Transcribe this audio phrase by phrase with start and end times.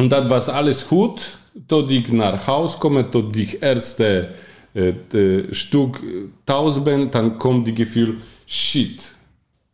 [0.00, 1.20] Und das war alles gut,
[1.68, 4.30] tot ich nach Haus komme, tot die erste
[4.74, 6.00] äh, äh, Stück
[6.46, 8.16] taus bin, dann kommt die Gefühl,
[8.46, 9.02] shit,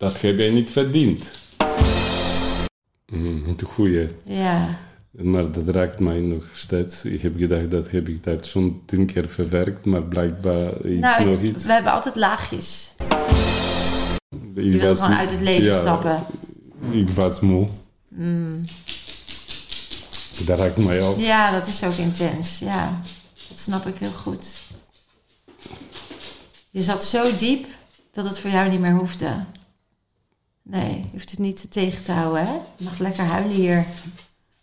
[0.01, 1.23] das habe ich nicht verdient.
[3.13, 4.09] Mhm, goeie.
[4.25, 4.79] Ja.
[5.13, 7.05] Maar dat raakt mij nog steeds.
[7.05, 11.23] Ik heb gedacht, dat heb ik dat schon tien keer verwerkt, maar blijkbaar iets Nou,
[11.23, 11.65] het- nog iets.
[11.67, 12.95] we hebben altijd laagjes.
[14.55, 16.23] Ik Je wilt gewoon uit het leven ja, stappen.
[16.91, 17.67] Ik was moe.
[20.45, 21.19] Dat raakt mij ook.
[21.19, 22.59] Ja, dat is ook intens.
[22.59, 23.01] Ja,
[23.49, 24.47] dat snap ik heel goed.
[26.71, 27.67] Je zat zo diep
[28.13, 29.45] dat het voor jou niet meer hoefde.
[30.63, 32.53] Nee, je hoeft het niet tegen te houden, hè?
[32.53, 33.85] Je mag lekker huilen hier.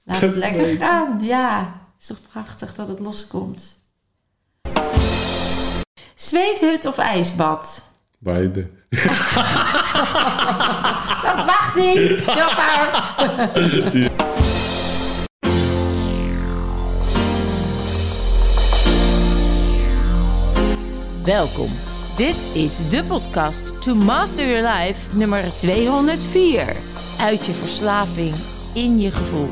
[0.03, 1.23] Laat het lekker gaan.
[1.23, 3.79] Ja, is toch prachtig dat het loskomt.
[6.15, 7.83] Zweethut of ijsbad?
[8.17, 8.69] Beide.
[11.23, 12.09] Dat mag niet!
[12.25, 13.01] Jotter!
[21.25, 21.69] Welkom.
[22.17, 26.75] Dit is de podcast To Master Your Life nummer 204.
[27.19, 28.35] Uit je verslaving
[28.73, 29.49] in je gevoel.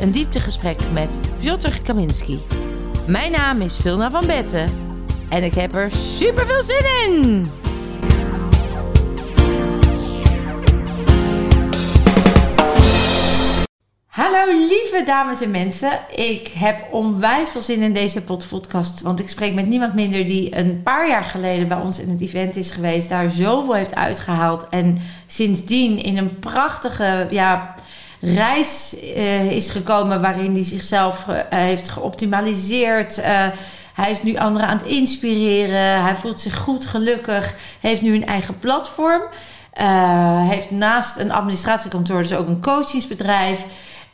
[0.00, 2.40] Een dieptegesprek met Piotr Kaminski.
[3.06, 4.68] Mijn naam is Vilna van Betten
[5.28, 7.50] en ik heb er super veel zin in.
[14.18, 16.00] Hallo lieve dames en mensen.
[16.14, 19.00] Ik heb onwijs veel zin in deze pod- podcast.
[19.00, 22.20] Want ik spreek met niemand minder die een paar jaar geleden bij ons in het
[22.20, 23.08] event is geweest.
[23.08, 24.66] Daar zoveel heeft uitgehaald.
[24.70, 27.74] En sindsdien in een prachtige ja,
[28.20, 33.18] reis eh, is gekomen waarin hij zichzelf eh, heeft geoptimaliseerd.
[33.18, 33.46] Eh,
[33.94, 36.02] hij is nu anderen aan het inspireren.
[36.02, 37.54] Hij voelt zich goed, gelukkig.
[37.80, 39.22] Heeft nu een eigen platform.
[40.48, 43.64] Heeft naast een administratiekantoor dus ook een coachingsbedrijf.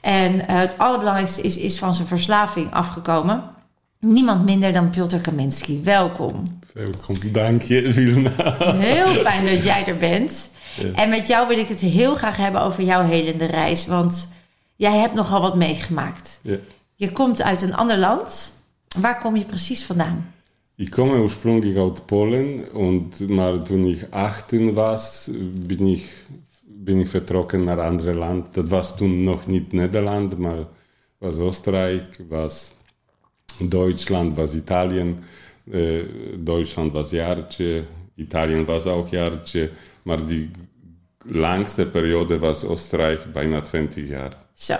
[0.04, 3.42] En eh, het allerbelangrijkste is, is van zijn verslaving afgekomen.
[4.00, 5.80] Niemand minder dan Piotr Kaminski.
[5.82, 6.42] Welkom.
[6.72, 7.14] Welkom.
[7.32, 8.30] Dank je, Vilna.
[8.76, 10.50] Heel fijn dat jij er bent.
[10.76, 10.92] Ja.
[10.92, 13.86] En met jou wil ik het heel graag hebben over jouw helende reis.
[13.86, 14.32] Want
[14.76, 16.40] jij hebt nogal wat meegemaakt.
[16.42, 16.56] Ja.
[16.94, 18.52] Je komt uit een ander land.
[18.98, 20.32] Waar kom je precies vandaan?
[20.76, 25.00] Ich komme ursprünglich aus Polen und mal, toen ich 18 war,
[25.68, 26.02] bin ich,
[26.84, 28.54] bin ich vertrokken naar andere Land.
[28.54, 30.66] Dat was toen nog niet Nederland, maar
[31.18, 32.72] was Oostenrijk, was
[33.68, 35.18] Deutschland, was Italien.
[35.70, 36.04] Äh,
[36.38, 37.84] Deutschland was jaartje,
[38.16, 39.70] Italien was auch jaartje,
[40.02, 40.50] maar die
[41.24, 44.32] langste periode was Oostenrijk, bijna 20 jaar.
[44.52, 44.74] Zo.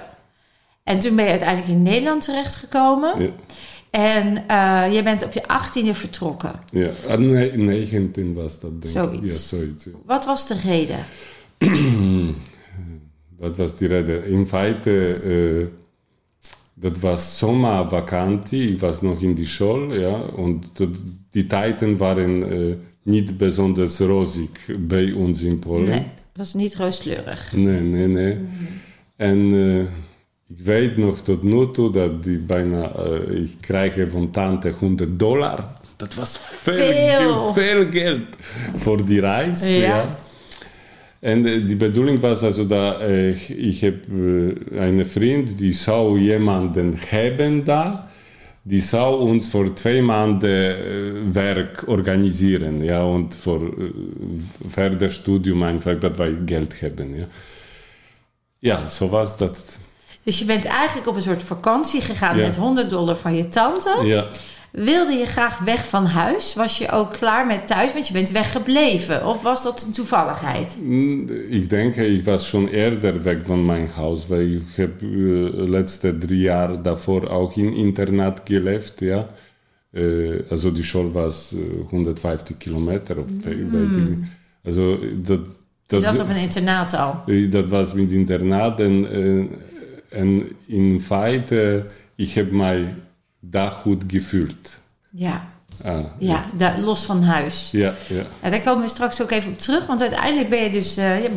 [0.83, 3.23] En toen ben je uiteindelijk in Nederland terechtgekomen.
[3.23, 3.31] Ja,
[3.91, 6.53] En eh, je bent op je achttiende vertrokken.
[6.73, 6.89] ja.
[7.09, 8.91] Ah, ne- 19 was dat, denk ik.
[8.91, 9.33] Zoiets.
[9.33, 9.85] Ja, zoiets.
[9.85, 9.91] ja.
[10.05, 10.99] Wat was de reden?
[13.39, 14.25] Wat was die reden?
[14.25, 15.69] In feite, äh,
[16.77, 20.71] dat was Sommervakantie, ich war noch in die Schule, ja, und
[21.35, 24.51] die Zeiten waren äh, nicht besonders rosig
[24.89, 25.91] bei uns in Polen.
[25.91, 26.05] Nee,
[26.37, 27.53] was niet rooskleurig.
[27.53, 28.37] Nee, nee, nee.
[29.17, 29.81] En äh,
[30.49, 35.19] ik weet nog tot nu toe dat die bijna, äh, ik krijg van tante 100
[35.19, 35.69] dollar.
[35.97, 37.53] Dat was veel, Veel.
[37.53, 38.37] veel geld
[38.77, 39.71] voor die reis.
[39.71, 39.77] Ja.
[39.77, 40.24] Ja.
[41.25, 44.01] En die bedoeling was also, da äh, ich habe
[44.79, 48.09] eine Freund, die zou jemanden hebben da,
[48.63, 53.91] die zou uns voor twee maanden äh, Werk organisieren, ja, und für äh,
[54.69, 57.27] verder Studium einfach, dat wij Geld hebben, ja.
[58.59, 59.79] Ja, zo was dat.
[60.23, 62.43] Dus je bent eigenlijk op een soort vakantie gegaan Ja.
[62.47, 64.01] met 100 dollar van je tante.
[64.03, 64.27] Ja,
[64.75, 66.55] Wilde je graag weg van huis?
[66.55, 67.93] Was je ook klaar met thuis?
[67.93, 69.27] Want je bent weggebleven.
[69.27, 70.77] Of was dat een toevalligheid?
[70.83, 76.19] Mm, ik denk, ik was schon eerder weg van mijn huis, ik heb uh, letzte
[76.19, 79.29] drie jaar daarvoor ook in internaat geleefd, ja.
[79.93, 84.17] Uh, also die school was uh, 150 kilometer of weet ik.
[84.65, 85.41] Also dat,
[85.87, 87.23] Je dat, zat op een internaat al.
[87.27, 91.87] Eh, Dat was met internaat en, eh, en in feite,
[92.17, 92.95] ik heb mij
[93.51, 94.69] daar goed gevoeld.
[95.11, 95.53] Ja,
[95.85, 97.69] Ah, ja daar, los van huis.
[97.73, 98.23] ja, ja.
[98.43, 99.87] Ja, daar komen we straks ook even op terug.
[99.87, 101.31] Want uiteindelijk ben je dus eh, je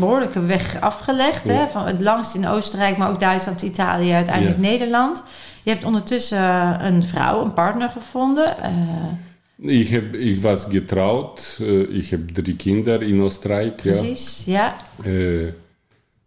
[0.48, 1.48] weg afgelegd.
[1.48, 1.54] Hè?
[1.54, 1.68] Ja.
[1.68, 4.62] Van het langst in Oostenrijk, maar ook Duitsland, Italië, uiteindelijk Ja.
[4.62, 5.24] Nederland.
[5.63, 8.57] Je hebt ondertussen eh, een vrouw, een partner gevonden.
[8.62, 11.57] Eh, Ik, heb, ik was getrouwd,
[11.89, 13.81] ik heb drie kinderen in Oostenrijk.
[13.83, 13.92] Ja.
[13.92, 14.75] precies, ja.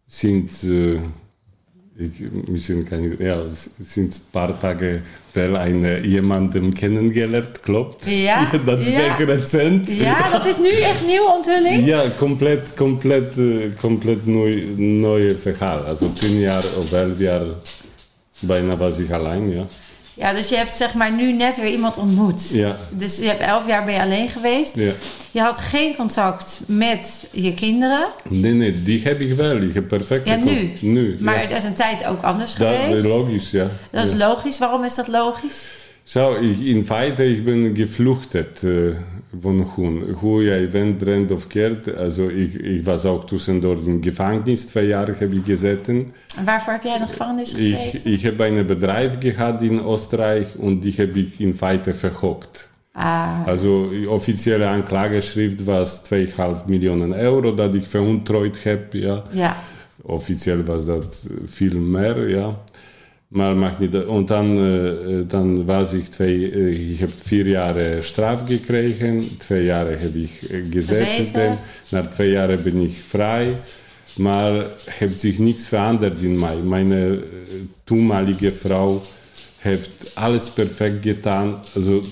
[0.06, 0.62] Sinds,
[2.00, 3.42] ik, misschien kan ja,
[3.84, 5.02] sinds een paar dagen
[5.32, 8.08] wel een, eh, jemanden kennengelernt, klopt?
[8.08, 9.06] Ja, dat is ja.
[9.06, 9.92] echt recent.
[9.92, 11.86] Ja, dat is nu echt nieuwe onthulling.
[11.86, 13.46] Ja, compleet, compleet, eh,
[13.80, 15.78] compleet nieuw, nieuw verhaal.
[15.78, 17.42] Also tien jaar of elf jaar
[18.40, 19.66] Bijna was ik alleen, ja.
[20.20, 22.48] Ja, dus je hebt zeg maar nu net weer iemand ontmoet.
[22.50, 24.74] Ja, Dus je hebt elf jaar ben je alleen geweest.
[24.76, 24.92] ja.
[25.30, 28.06] Je had geen contact met je kinderen.
[28.28, 29.56] Nee, nee, die heb ik wel.
[29.56, 30.28] Ik heb perfect.
[30.28, 30.72] Ja, nu.
[30.80, 31.48] Nu, Maar ja.
[31.48, 33.04] dat is een tijd ook anders Dat geweest.
[33.04, 33.68] is logisch, ja.
[33.90, 34.58] Dat is logisch.
[34.58, 35.79] Waarom is dat logisch?
[36.02, 38.70] Zo, ik, in feite, ik ben gevluchtet äh,
[39.40, 40.02] von hun.
[40.14, 41.96] Hoe jij bent, rent of keert.
[41.96, 44.64] Also, ik, ik was ook tussendoor in gevangenis.
[44.64, 46.12] Twee jaar heb ik gezeten.
[46.38, 48.12] En waarvoor heb jij in de gevangenis Ik, gezeten?
[48.12, 52.68] ik heb een bedrijf gehad in Oostenrijk en die heb ik in feite verhoogd.
[52.92, 58.92] Ah, Also, die offizielle Anklageschrift was 2,5 Millionen Euro dat ik veruntreut heb.
[58.92, 59.22] Ja.
[59.32, 59.56] ja.
[60.02, 62.58] Offiziell was dat veel meer, ja.
[63.30, 63.94] Maar mag niet.
[63.94, 69.36] En dan, eh, dan was ik twee, eh, ik heb vier jaar straf gekregen.
[69.38, 71.06] Twee jaar heb ik eh, gezeten.
[71.06, 71.58] Gezeten.
[71.88, 73.56] Na twee jaar ben ik vrij.
[74.16, 76.56] Maar heeft zich niets veranderd in mij.
[76.56, 77.12] Mijn eh,
[77.84, 79.00] toenmalige vrouw
[79.58, 81.60] heeft alles perfect gedaan.
[81.74, 82.02] Also,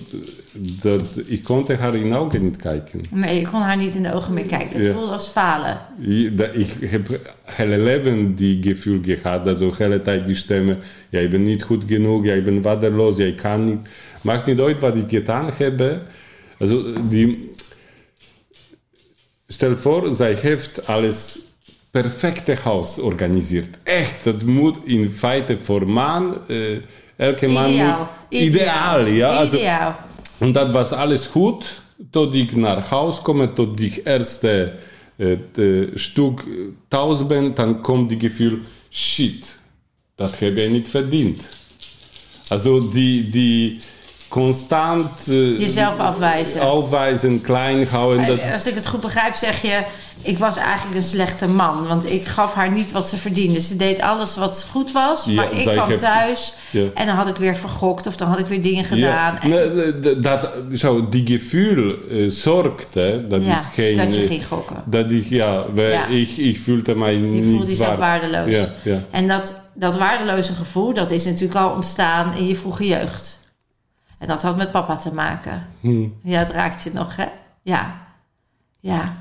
[0.82, 3.00] dat, ik konnte haar in de ogen niet kijken.
[3.10, 4.76] Nee, je kon haar niet in de ogen meer kijken.
[4.78, 4.92] Het Ja.
[4.92, 5.78] voelde als falen.
[6.00, 10.78] Ik, dat- ik heb hele leven die gevoel gehad, also hele tijd die stemmen,
[11.08, 13.78] jij bent niet goed genoeg, jij bent waardeloos, jij kan niet.
[14.22, 16.00] Maakt niet uit wat ik gedaan heb.
[16.58, 17.52] Also die,
[19.46, 21.38] stel voor, zij heeft alles
[21.90, 23.68] perfecte huis organisiert.
[23.82, 26.76] Echt, dat moet in feite voor man, eh,
[27.16, 27.98] elke man Ideaal.
[28.30, 29.28] moet ideaal, ja.
[29.28, 29.96] Also, Ideaal.
[30.38, 31.80] En dat was alles goed,
[32.10, 34.72] tot ik naar huis kom, tot ik eerste
[35.16, 36.44] eh, eh, stuk
[36.88, 38.58] thuis ben, dan komt die gevoel,
[38.90, 39.58] shit,
[40.14, 41.48] dat heb ik niet verdiend.
[42.48, 43.80] Also die, die
[44.28, 46.60] constant eh, Jezelf afwijzen.
[46.60, 49.82] afwijzen, klein houden, dat, Als ik het goed begrijp, zeg je...
[50.22, 51.86] ik was eigenlijk een slechte man.
[51.86, 53.60] Want ik gaf haar niet wat ze verdiende.
[53.60, 55.24] Ze deed alles wat goed was.
[55.24, 56.84] Ja, maar ik kwam thuis Ja.
[56.94, 58.06] en dan had ik weer vergokt...
[58.06, 59.38] of dan had ik weer dingen gedaan.
[59.40, 59.50] Ja, En-
[60.00, 63.96] nee, dat, zo, die gevoel eh, zorgt, hè, dat is geen...
[63.96, 64.82] dat je ging gokken.
[64.86, 66.06] dat ik, ja, Ja.
[66.06, 68.20] Ik, ik voelde mij Je niet voelde jezelf waard.
[68.20, 68.66] waardeloos.
[69.10, 73.37] En dat, dat waardeloze gevoel, dat is natuurlijk al ontstaan in je vroege jeugd.
[74.18, 75.66] En dat had met papa te maken.
[75.80, 76.08] Hm.
[76.22, 77.26] Ja, het raakt je nog, hè?
[77.62, 78.06] Ja.
[78.80, 79.12] Ja.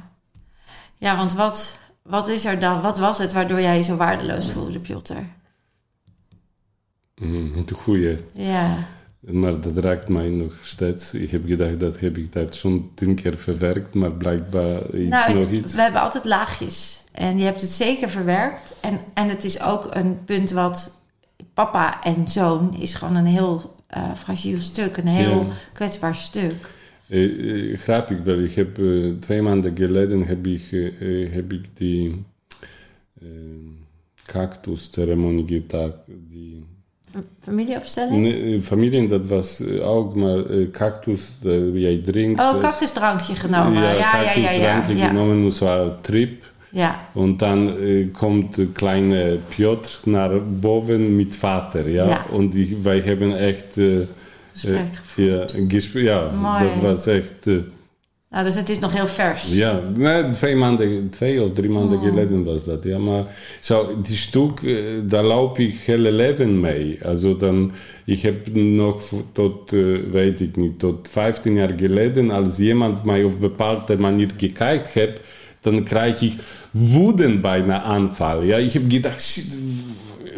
[0.96, 2.82] Ja, want wat, wat is er dan?
[2.82, 4.80] Wat was het waardoor jij je zo waardeloos voelde?
[7.16, 8.18] Mm, de goeie.
[8.34, 8.76] Ja.
[9.20, 11.14] Maar dat raakt mij nog steeds.
[11.14, 15.32] Ik heb gedacht, dat heb ik dat zo'n tien keer verwerkt, maar blijkbaar iets Nou,
[15.32, 15.74] het- nog iets.
[15.76, 17.04] we hebben altijd laagjes.
[17.12, 18.78] En je hebt het zeker verwerkt.
[18.82, 21.02] En, en het is ook een punt wat
[21.54, 24.98] papa en zoon is gewoon een heel eh fragiel stuk.
[24.98, 25.54] Een heel Ja.
[25.74, 26.72] kwetsbaar stuk.
[27.08, 28.40] Eh, grappig wel.
[28.40, 28.80] Ik heb
[29.20, 30.62] twee maanden geleden heb ik,
[31.32, 32.26] heb ik die
[34.26, 35.94] cactus-ceremonie gedaan.
[36.30, 36.66] Die,
[37.42, 38.22] familieopstelling?
[38.22, 41.36] nee, familie, dat was ook, maar cactus,
[41.74, 42.40] jij drinkt.
[42.40, 43.84] Oh, cactusdrankje genomen.
[43.84, 44.52] Ja, ja, ja, ja.
[44.52, 45.08] Ja, ja.
[45.08, 45.52] genomen, een
[46.02, 46.56] trip.
[46.72, 47.00] Ja.
[47.14, 50.32] Und dann äh, kommt kleine Piotr nach
[50.62, 52.08] boven mit Vater, ja.
[52.08, 52.26] Ja.
[52.32, 54.06] Und ich, wij hebben echt, äh,
[54.54, 56.64] Gesprek äh, ja, ja Mooi.
[56.64, 57.46] dat was echt,
[58.30, 59.54] Nou, dus het is nog heel vers.
[59.54, 62.04] ja, nee, twee maanden, twee of drie maanden Oh.
[62.04, 62.98] geleden was dat, ja.
[62.98, 63.26] Maar
[63.60, 67.00] zo, die stuk, äh, daar loop ik hele leven mee.
[67.06, 67.72] Also dan,
[68.06, 73.24] ik heb nog tot, äh, weet ik niet, tot 15 jaar geleden, als jemand mij
[73.24, 75.20] op bepaalde manier gekijkt heeft,
[75.62, 76.34] dan krijg ik
[76.72, 78.42] woeden bijna aanval.
[78.42, 79.58] Ja, ik heb gedacht, shit,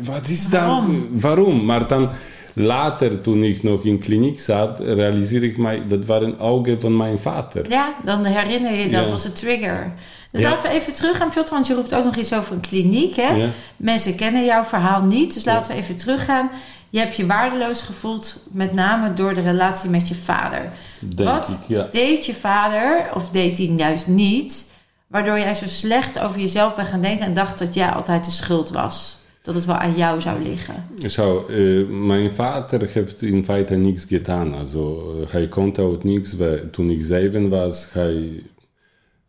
[0.04, 0.62] wat is dat?
[0.62, 1.08] Waarom?
[1.12, 1.66] Waarom?
[1.66, 2.10] Maar dan
[2.54, 7.20] later, toen ik nog in kliniek zat, realiseerde ik mij, dat waren ogen van mijn
[7.20, 7.70] vader.
[7.70, 9.10] Ja, dan herinner je dat Ja.
[9.10, 9.92] was de trigger.
[10.32, 10.50] Dus Ja.
[10.50, 13.16] laten we even teruggaan, Piotr, want je roept ook nog iets over een kliniek.
[13.16, 13.30] Hè?
[13.36, 13.50] Ja.
[13.78, 16.50] Mensen kennen jouw verhaal niet, dus laten we even teruggaan.
[16.90, 20.72] Je hebt je waardeloos gevoeld, met name door de relatie met je vader.
[21.00, 21.88] Denk Wat ik, ja.
[21.92, 24.69] deed je vader, of deed hij juist niet,
[25.10, 28.32] waardoor jij zo slecht over jezelf bent gaan denken en dacht dat jij altijd de
[28.32, 29.18] schuld was?
[29.42, 30.86] Dat het wel aan jou zou liggen.
[31.08, 34.54] Zo, eh, mijn vader heeft in feite niks gedaan.
[34.54, 36.36] Also, eh, hij kon ook niks.
[36.72, 38.44] Toen ik zeven was, hij,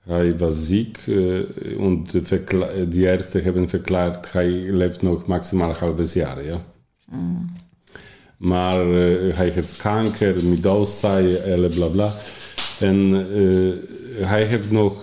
[0.05, 0.99] hij was ziek.
[1.07, 1.39] eh,
[1.79, 2.07] en
[2.89, 6.45] de, ärzte hebben verklaard, hij leeft nog maximaal een half jaar.
[6.45, 6.61] Ja.
[8.37, 10.61] Maar eh, hij heeft kanker, en
[11.69, 12.13] bla bla.
[12.81, 13.11] En
[14.21, 15.03] hij heeft nog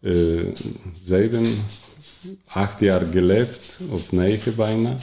[0.00, 0.54] eh,
[1.04, 1.46] zeven,
[2.46, 4.94] acht jaar geleefd, of negen bijna.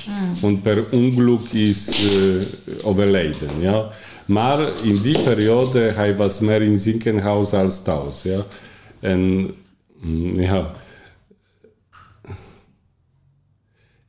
[0.42, 3.60] En per ongeluk is eh, overleden.
[3.60, 3.92] Ja.
[4.26, 8.22] Maar in die periode, hij was meer in ziekenhuis als thuis.
[8.24, 8.46] Ja.
[9.00, 9.54] En
[10.00, 10.74] mm, ja,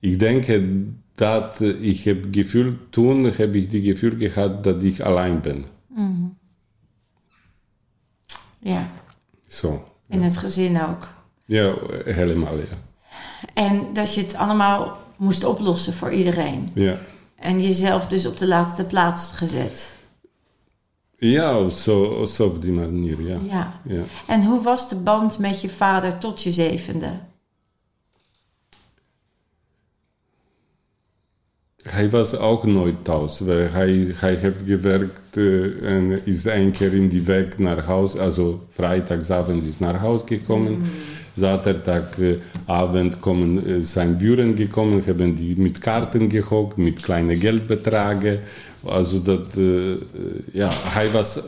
[0.01, 5.05] ich denke, dat äh, ich habe Gefühl, tun, habe ich die Gefühl gehabt, dass ich
[5.05, 5.65] allein bin.
[8.61, 8.89] Ja,
[9.49, 9.85] Zo.
[10.09, 11.09] In het gezin ook.
[11.45, 11.75] Ja,
[12.05, 12.77] helemaal, ja.
[13.55, 16.69] En dat je het allemaal moest oplossen voor iedereen.
[16.75, 16.99] Ja,
[17.37, 19.97] En jezelf dus op de laatste plaats gezet.
[21.17, 23.39] ja zo, zo op die manier, ja.
[23.51, 23.81] Ja.
[23.85, 24.03] ja.
[24.27, 27.11] En hoe was de band met je vader tot je zevende?
[31.91, 33.39] Hij was ook nooit thuis,
[33.73, 38.67] hij, hij heeft gewerkt äh, en is een keer in die weg naar huis, also
[38.71, 40.83] freitagsavond is naar huis gekomen.
[41.35, 48.41] Zaterdagavond komen äh, zijn buren gekommen, hebben die met kaarten gehockt, met kleine geldbedragen.
[48.85, 49.97] Also dat, äh,
[50.53, 51.43] ja, hij was äh,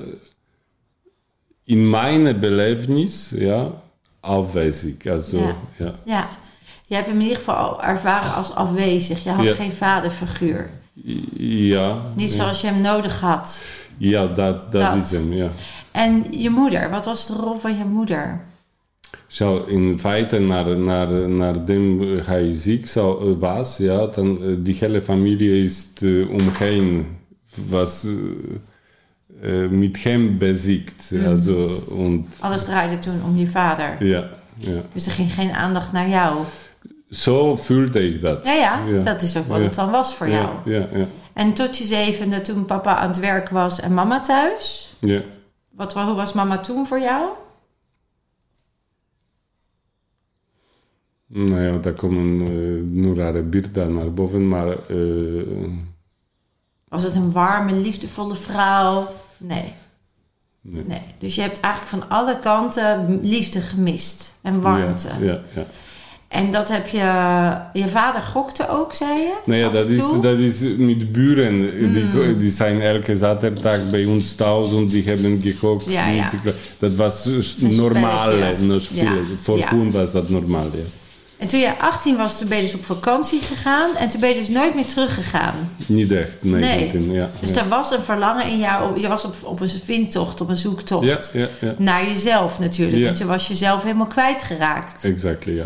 [1.65, 3.83] in mijn belevenis, ja,
[4.21, 5.07] afwezig.
[5.07, 5.57] Also, Ja.
[5.79, 5.95] ja.
[6.05, 6.29] Ja.
[6.91, 9.23] Je hebt hem in ieder geval ervaren als afwezig.
[9.25, 9.55] Je had Ja.
[9.55, 10.71] geen vaderfiguur.
[11.35, 12.37] Ja, Niet ja.
[12.37, 13.61] zoals je hem nodig had.
[13.99, 14.95] ja dat, dat, Dat.
[15.05, 15.49] is hem, ja.
[15.91, 18.41] En je moeder, wat was de rol van je moeder?
[19.27, 25.03] Zo, in feite, naar, naar, naardem hij ziek zou, was, ja, dan eh, die hele
[25.03, 27.07] familie is eh, omheen,
[27.69, 31.13] was eh, eh, met hem beziekt.
[31.27, 34.05] Also, und, Alles draaide toen om je vader.
[34.07, 34.81] ja, ja.
[34.93, 36.37] Dus er ging geen aandacht naar jou.
[37.11, 38.45] Zo voelde ik dat.
[38.45, 39.63] Ja, ja, dat is ook wat Ja.
[39.65, 40.71] het dan was voor jou.
[40.71, 40.89] Ja.
[41.33, 44.93] En tot je zevende, toen papa aan het werk was en mama thuis.
[44.99, 45.23] ja.
[45.71, 47.29] Wat, hoe was mama toen voor jou?
[51.27, 55.71] Nou ja, daar komen eh, nu rare beelden naar boven, maar eh,
[56.89, 59.07] Was het een warme, liefdevolle vrouw?
[59.37, 59.73] Nee.
[60.61, 60.85] Nee.
[60.87, 61.03] nee.
[61.19, 65.09] Dus je hebt eigenlijk van alle kanten liefde gemist en warmte.
[65.09, 65.65] Ja, ja, ja.
[66.31, 66.99] En dat heb je...
[67.73, 69.33] Je vader gokte ook, zei je?
[69.45, 71.55] Nou ja, Af dat is, dat is met buren.
[71.55, 71.93] Mm.
[71.93, 75.87] Die, die zijn elke zaterdag bij ons thuis en die hebben gekocht.
[75.89, 76.31] Ja, ja.
[76.79, 78.33] Dat was Een normaal.
[78.37, 78.55] Ja,
[79.41, 80.85] Voor hun was dat normaal, ja.
[81.39, 83.97] En toen je 18 was, toen ben je dus op vakantie gegaan.
[83.97, 85.55] En toen ben je dus nooit meer teruggegaan.
[85.87, 86.61] Niet echt, nee.
[86.61, 86.81] Nee.
[86.81, 87.61] Martin, ja, Dus ja.
[87.61, 89.01] er was een verlangen in jou.
[89.01, 91.07] Je was op, op een vindtocht, op een zoektocht.
[91.07, 91.75] Ja, ja, ja.
[91.79, 93.05] Naar jezelf natuurlijk.
[93.05, 95.05] Want je was jezelf helemaal kwijtgeraakt.
[95.05, 95.65] Exactly, ja.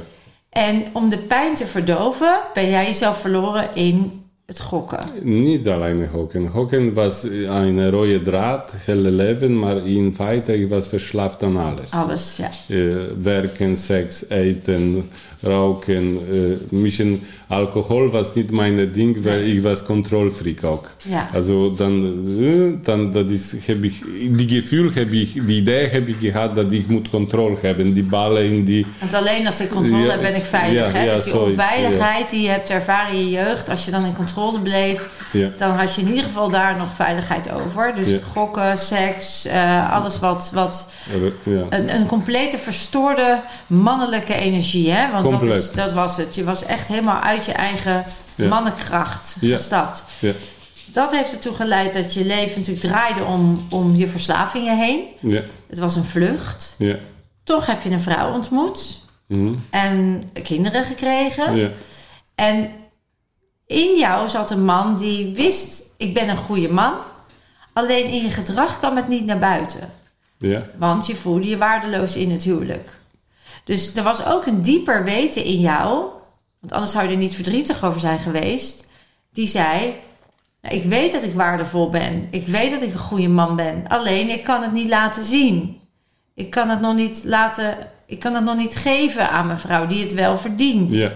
[0.55, 5.01] En om de pijn te verdoven, ben jij jezelf verloren in het gokken.
[5.23, 6.47] Niet alleen hocken.
[6.47, 11.91] Hocken was een rode draad, hele leven, maar in feite ik was verslaafd aan alles.
[11.91, 12.49] Alles, ja.
[12.69, 15.11] Eh, werken, seks, eten,
[15.47, 16.19] rauchen.
[16.33, 20.85] Äh, bisschen Alkohol was nicht mein Ding, weil ich was Kontrollfreak auch.
[21.09, 21.29] Ja.
[21.33, 22.03] Also dann,
[22.41, 23.95] äh, dann das ist, hab ich,
[24.41, 28.03] die Gefühl habe ich, die Idee habe ich gehabt, dass ich muss Kontrolle haben, die
[28.03, 28.87] Ballen in die...
[29.01, 30.73] Want alleen als ik controle Ja, heb, ben ik veilig.
[30.87, 31.05] ja, hè?
[31.05, 34.15] ja, dus die onveiligheid die je hebt ervaren in je jeugd, als je dan in
[34.17, 35.51] controle bleef, Ja.
[35.57, 37.93] dan had je in ieder geval daar nog veiligheid over.
[37.97, 40.89] Dus gokken, seks, eh, alles wat, wat
[41.43, 41.67] Ja.
[41.71, 44.91] een, een complete verstoorde mannelijke energie.
[44.91, 45.13] Hè?
[45.13, 46.35] Want dat, is, dat was het.
[46.35, 48.49] Je was echt helemaal uit je eigen Ja.
[48.49, 49.57] mannenkracht Ja.
[49.57, 50.05] gestapt.
[50.19, 50.33] Ja.
[50.87, 55.05] Dat heeft ertoe geleid dat je leven natuurlijk draaide om, om je verslavingen heen.
[55.21, 55.41] Ja.
[55.69, 56.75] Het was een vlucht.
[56.79, 56.97] Ja.
[57.45, 59.55] Toch heb je een vrouw ontmoet Mhm.
[59.71, 61.57] en kinderen gekregen.
[61.57, 61.69] Ja.
[62.35, 62.71] En
[63.67, 66.95] in jou zat een man die wist, ik ben een goede man.
[67.73, 69.91] Alleen in je gedrag kwam het niet naar buiten.
[70.39, 70.63] Ja.
[70.79, 72.99] Want je voelde je waardeloos in het huwelijk.
[73.65, 76.09] Dus er was ook een dieper weten in jou.
[76.61, 78.87] Want anders zou je er niet verdrietig over zijn geweest.
[79.33, 79.95] Die zei,
[80.63, 82.29] nou, ik weet dat ik waardevol ben.
[82.31, 83.85] Ik weet dat ik een goede man ben.
[83.89, 85.81] Alleen ik kan het niet laten zien.
[86.35, 87.77] Ik kan het nog niet laten...
[88.07, 90.95] Ik kan het nog niet geven aan mijn vrouw die het wel verdient.
[90.95, 91.13] Ja.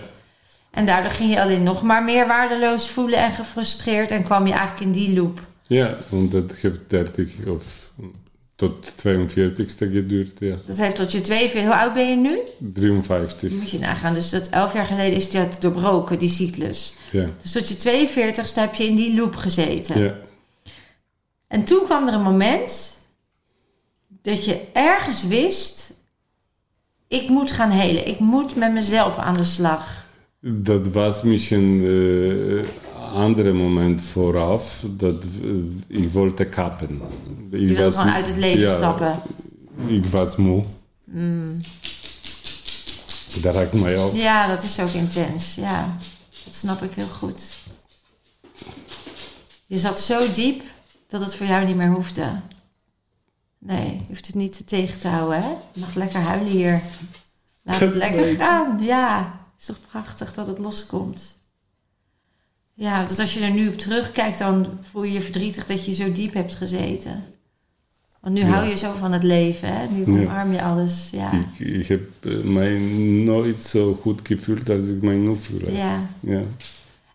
[0.71, 4.11] En daardoor ging je alleen nog maar meer waardeloos voelen en gefrustreerd.
[4.11, 5.41] En kwam je eigenlijk in die loop.
[5.67, 7.88] Ja, und das heeft 30 of
[8.59, 10.57] tot 42ste geduurd, ja.
[10.67, 11.63] Dat heeft tot je 42...
[11.63, 12.39] Hoe oud ben je nu?
[12.59, 14.15] 53, Moet je nagaan.
[14.15, 16.95] Dus dat elf jaar geleden is dat doorbroken, die cyclus.
[17.11, 17.31] ja.
[17.43, 20.01] Dus tot je 42ste heb je in die loop gezeten.
[20.01, 20.15] Ja.
[21.49, 22.99] En toen kwam er een moment
[24.23, 25.97] dat je ergens wist...
[27.09, 28.07] Ik moet gaan helen.
[28.07, 30.07] Ik moet met mezelf aan de slag.
[30.41, 32.65] Dat was misschien een
[33.09, 35.51] andere moment vooraf dat eh,
[35.87, 37.01] ik wilde kappen.
[37.51, 39.21] Ik Je wilde gewoon uit het leven ja, stappen.
[39.87, 40.65] Ik was moe.
[43.41, 44.15] Dat raakt mij ook.
[44.15, 45.55] Ja, dat is ook intens.
[45.55, 45.97] Ja,
[46.45, 47.43] dat snap ik heel goed.
[49.67, 50.63] Je zat zo diep
[51.07, 52.41] dat het voor jou niet meer hoefde.
[53.59, 55.49] Nee, je hoeft het niet tegen te houden, hè?
[55.49, 56.83] Je mag lekker huilen hier.
[57.63, 58.79] Laat het lekker gaan.
[58.83, 61.38] Ja, is toch prachtig dat het loskomt.
[62.81, 65.95] Ja, dat als je er nu op terugkijkt, dan voel je je verdrietig dat je
[65.95, 67.25] zo diep hebt gezeten.
[68.21, 68.47] Want nu Ja.
[68.47, 69.87] hou je zo van het leven, hè?
[69.87, 71.09] Nu omarm je alles.
[71.13, 71.33] Ja.
[71.33, 72.79] Ik, ik heb eh, mij
[73.25, 75.71] nooit zo goed gevoeld als ik mij nu voel.
[75.71, 76.07] ja.
[76.21, 76.43] Ja.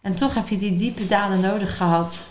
[0.02, 2.26] En toch heb je die diepe dalen nodig gehad.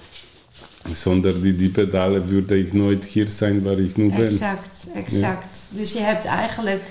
[0.92, 4.24] Zonder die diepe dalen würde ik nooit hier zijn waar ik nu ben.
[4.24, 5.58] Exact, exact.
[5.70, 6.82] Dus je hebt eigenlijk,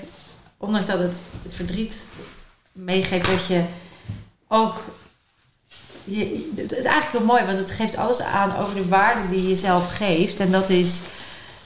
[0.56, 2.06] ondanks dat het, het verdriet
[2.72, 3.62] meegeeft, dat je
[4.48, 4.84] ook.
[6.04, 9.42] Je, het is eigenlijk heel mooi, want het geeft alles aan over de waarde die
[9.42, 10.40] je jezelf geeft.
[10.40, 11.00] En dat is.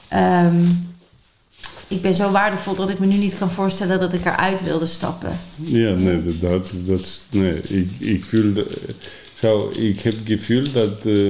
[0.07, 0.65] ehm,
[1.87, 4.85] ik ben zo waardevol dat ik me nu niet kan voorstellen dat ik eruit wilde
[4.85, 5.39] stappen.
[5.55, 8.53] Ja, nee, dat, dat, nee, ik, ik voel,
[9.33, 11.29] zo, ik heb gevoel dat eh,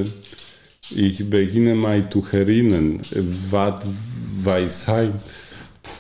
[1.06, 3.02] ik begin mij te herinneren
[3.50, 3.86] wat
[4.44, 5.22] wij zijn.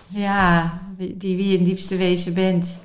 [0.07, 2.79] Ja, wie- die wie je in het diepste wezen bent.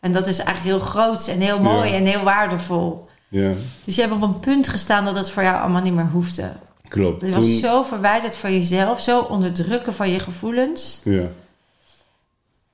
[0.00, 1.94] En dat is eigenlijk heel groot en heel mooi Ja.
[1.96, 3.07] en heel waardevol.
[3.28, 3.52] Ja,
[3.84, 6.52] Dus je hebt op een punt gestaan dat het voor jou allemaal niet meer hoefde.
[6.88, 7.26] klopt.
[7.26, 11.00] Je was Toen- zo verwijderd van jezelf, zo onderdrukken van je gevoelens.
[11.04, 11.28] ja.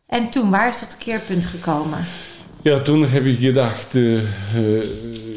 [0.06, 1.98] En toen, waar is dat keerpunt gekomen?
[2.62, 4.88] ja, toen heb ik gedacht, eh, eh,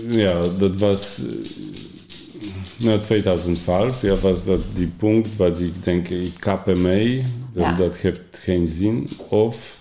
[0.09, 6.33] ja, dat was uh, na 2012, ja, was dat die punt waar ik denk, ik
[6.39, 7.21] kappe mee,
[7.53, 7.75] dat, Ja.
[7.75, 9.09] dat heeft geen zin.
[9.29, 9.76] Of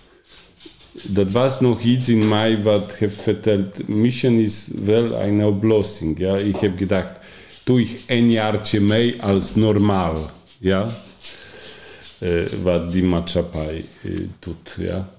[1.03, 6.17] dat was nog iets in mij wat heeft verteld, mission is wel een oplossing.
[6.19, 6.37] Ja?
[6.37, 7.19] Ik heb gedacht,
[7.63, 10.31] doe ik een jaartje mee als normaal.
[10.59, 10.87] Ja?
[12.19, 14.75] Eh, wat die maatschappij eh, doet.
[14.77, 15.09] Ja?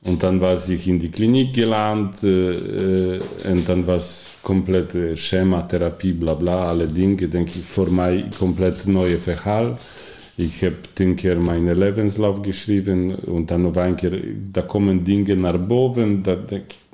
[0.00, 3.18] Und dann war ich in die Klinik gelandet äh,
[3.50, 8.30] und dann war es komplett äh, Schematherapie, bla bla, alle Dinge, denke ich, für mich
[8.38, 9.78] komplett neue Verhalt.
[10.38, 14.12] Ich habe den Kehr meinen Lebenslauf geschrieben und dann noch ein Kehr,
[14.52, 16.85] da kommen Dinge nach boven, da denke ich,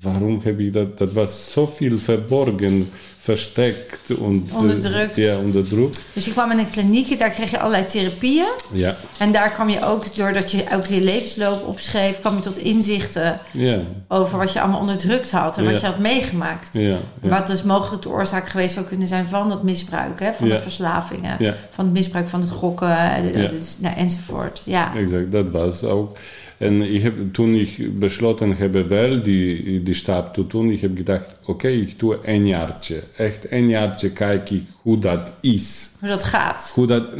[0.00, 4.50] warum habe ich das, das war so viel verborgen, versteckt und...
[4.52, 5.16] äh, Unterdrückt.
[5.18, 5.98] Ja, unterdrückt.
[6.14, 8.46] Dus je kwam in een kliniek, daar kreeg je allerlei therapieën.
[8.72, 12.58] Ja, En daar kwam je ook, doordat je ook je levensloop opschreef, kwam je tot
[12.58, 16.70] inzichten ja, over wat je allemaal onderdrukt had en wat je had meegemaakt.
[16.72, 16.96] ja.
[17.20, 20.32] Wat dus mogelijk de oorzaak geweest zou kunnen zijn van dat misbruik, hè?
[20.32, 21.54] van de verslavingen, Ja.
[21.70, 24.62] van het misbruik van het gokken eh, dus, nou, enzovoort.
[24.64, 24.92] Ja.
[24.96, 26.16] Exact, dat was ook.
[26.58, 30.96] En ik heb, toen ik besloten heb wel die, die stap te doen, ik heb
[30.96, 33.02] gedacht, oké, ik doe een jaartje.
[33.16, 35.90] Echt een jaartje kijk ik hoe dat is.
[36.00, 36.70] Hoe dat gaat.
[36.74, 37.10] Hoe dat...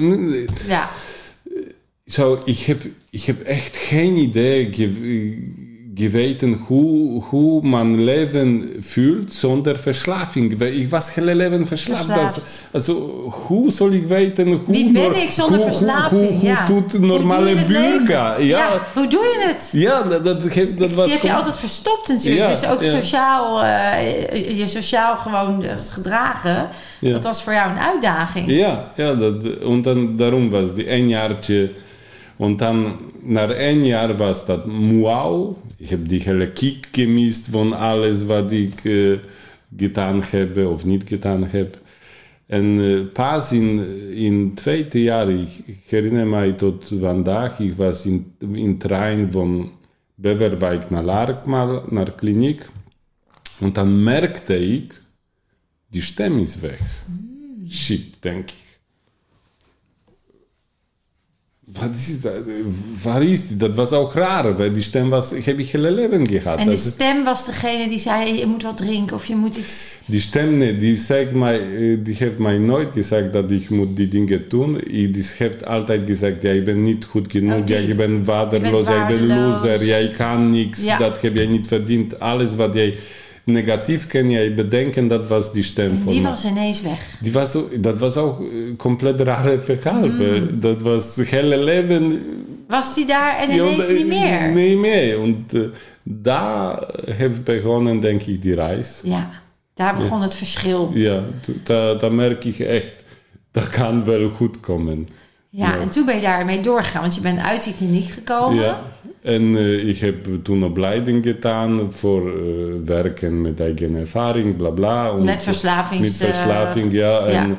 [0.66, 0.88] Ja.
[2.07, 4.68] Zo, ik heb, ik heb echt geen idee
[5.94, 10.61] geweten hoe, hoe mijn leven voelt zonder verslaving.
[10.61, 12.04] Ik was heel leven verslaafd.
[12.04, 12.68] Verslaafd.
[12.72, 12.94] Also,
[13.46, 14.61] hoe zal ik weten hoe...
[14.66, 16.28] Wie ben ik zonder hoe, verslaving?
[16.28, 16.64] Hoe, hoe, ja.
[16.64, 18.44] doet een Hoe normale burger?
[18.44, 18.80] Ja.
[18.94, 19.68] Hoe doe je het?
[19.72, 20.42] Ja, dat, dat,
[20.78, 21.04] dat was...
[21.04, 22.46] je hebt je altijd verstopt natuurlijk.
[22.46, 26.68] Ja, dus ook sociaal, eh, je sociaal gewoon eh, gedragen.
[27.00, 28.50] Dat was voor jou een uitdaging.
[28.50, 31.70] Ja, ja dat, en dan, daarom was die een jaartje.
[32.38, 34.64] En dan, na een jaar was dat
[35.01, 35.57] wauw.
[35.77, 39.18] Ik heb die hele kick gemist van alles wat ik eh,
[39.77, 41.79] gedaan heb of niet gedaan heb.
[42.47, 47.77] En eh, pas in, in het tweede jaar, ik, ik herinner mij tot vandaag, ik
[47.77, 49.73] was in, in trein van
[50.14, 52.66] Beverwijk naar Larkmaal, naar kliniek.
[53.61, 55.03] En dan merkte ik,
[55.90, 57.05] die stem is weg.
[57.68, 58.63] Shit, denk ik.
[61.80, 62.32] Wat is dat?
[63.02, 63.56] Waar is die?
[63.56, 66.58] Dat was ook raar, die stem was, heb ik hele leven gehad.
[66.58, 69.98] En de stem was degene die zei: je moet wat drinken of je moet iets.
[70.06, 71.58] die stem, nee, die, zegt mij,
[72.02, 74.80] die heeft mij nooit gezegd dat ik moet die dingen doen.
[74.87, 79.20] Die heeft altijd gezegd, jij bent niet goed genoeg, Oh, jij bent waardeloos, jij bent
[79.28, 79.62] waardeloos.
[79.62, 80.98] loser, jij kan niks, Ja.
[80.98, 82.20] dat heb jij niet verdiend.
[82.20, 82.94] Alles wat jij
[83.44, 87.18] negatief kan jij bedenken, dat was die stem voor die was ineens weg.
[87.20, 90.09] Die was dat was ook een compleet rare verhaal.
[90.09, 90.61] Mm.
[90.61, 92.22] Dat was het hele leven
[92.68, 94.50] Was die daar en ineens eh, niet meer?
[94.50, 95.22] Niet meer.
[95.22, 95.61] En eh,
[96.02, 99.00] daar heeft begonnen, denk ik, die reis.
[99.04, 99.30] Ja,
[99.74, 100.90] daar begon het verschil.
[100.94, 101.22] Ja,
[101.98, 102.94] daar merk ik echt,
[103.50, 105.09] dat kan wel goed komen.
[105.57, 108.62] Ja, en toen ben je daarmee doorgegaan, want je bent uit die kliniek gekomen.
[108.64, 108.83] Ja.
[109.23, 112.35] En eh, ik heb toen opleiding gedaan voor eh,
[112.85, 115.12] werken met eigen ervaring, bla bla.
[115.12, 116.19] Met verslavings...
[116.19, 117.19] Met verslaving, ja.
[117.19, 117.57] En, ja.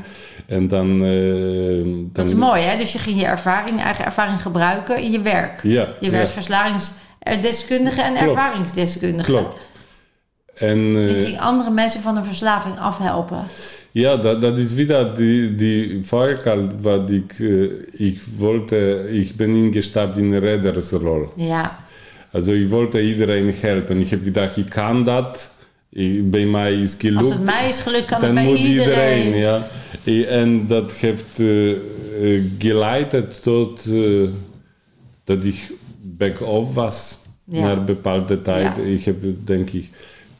[0.47, 2.09] en dan, eh, dan...
[2.13, 2.77] Dat is mooi, hè?
[2.77, 5.59] Dus je ging je ervaring, eigen ervaring gebruiken in je werk.
[5.63, 8.29] Ja, Je werd ja, verslavingsdeskundige en Klopt.
[8.29, 9.31] ervaringsdeskundige.
[9.31, 9.67] klopt.
[10.55, 13.43] En, Je eh, ging andere mensen van een verslaving afhelpen.
[13.95, 19.49] Ja, dat, dat is wieder die, die Feuerkalt, wat ik, eh, ik wollte, ik ben
[19.49, 21.29] ingestapt in Reddersrol.
[21.35, 21.79] Ja,
[22.31, 24.01] Also ich wollte iedereen helpen.
[24.01, 25.49] Ich habe gedacht, ich kann das,
[25.89, 27.25] Ik, bij mij is gelukt.
[27.25, 29.35] Als het mij is gelukt, kan dan het bij moet iedereen.
[29.35, 29.67] ja.
[30.27, 31.77] En dat heeft eh, eh,
[32.59, 34.29] geleid tot eh,
[35.23, 37.61] dat ik back-off was Ja.
[37.61, 38.75] naar bepaalde tijd.
[38.77, 38.83] Ja.
[38.83, 39.89] Ik heb, denk ik,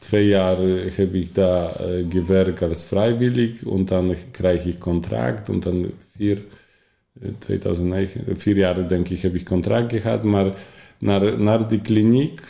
[0.06, 5.48] twee jaar eh, heb ik daar eh, gewerkt als vrijwillig en dan krijg ik contract
[5.48, 6.42] en dan vier,
[7.20, 10.52] eh, 2009, eh, vier jaar denk ik heb ik contract gehad, maar
[10.98, 12.40] naar, naar die kliniek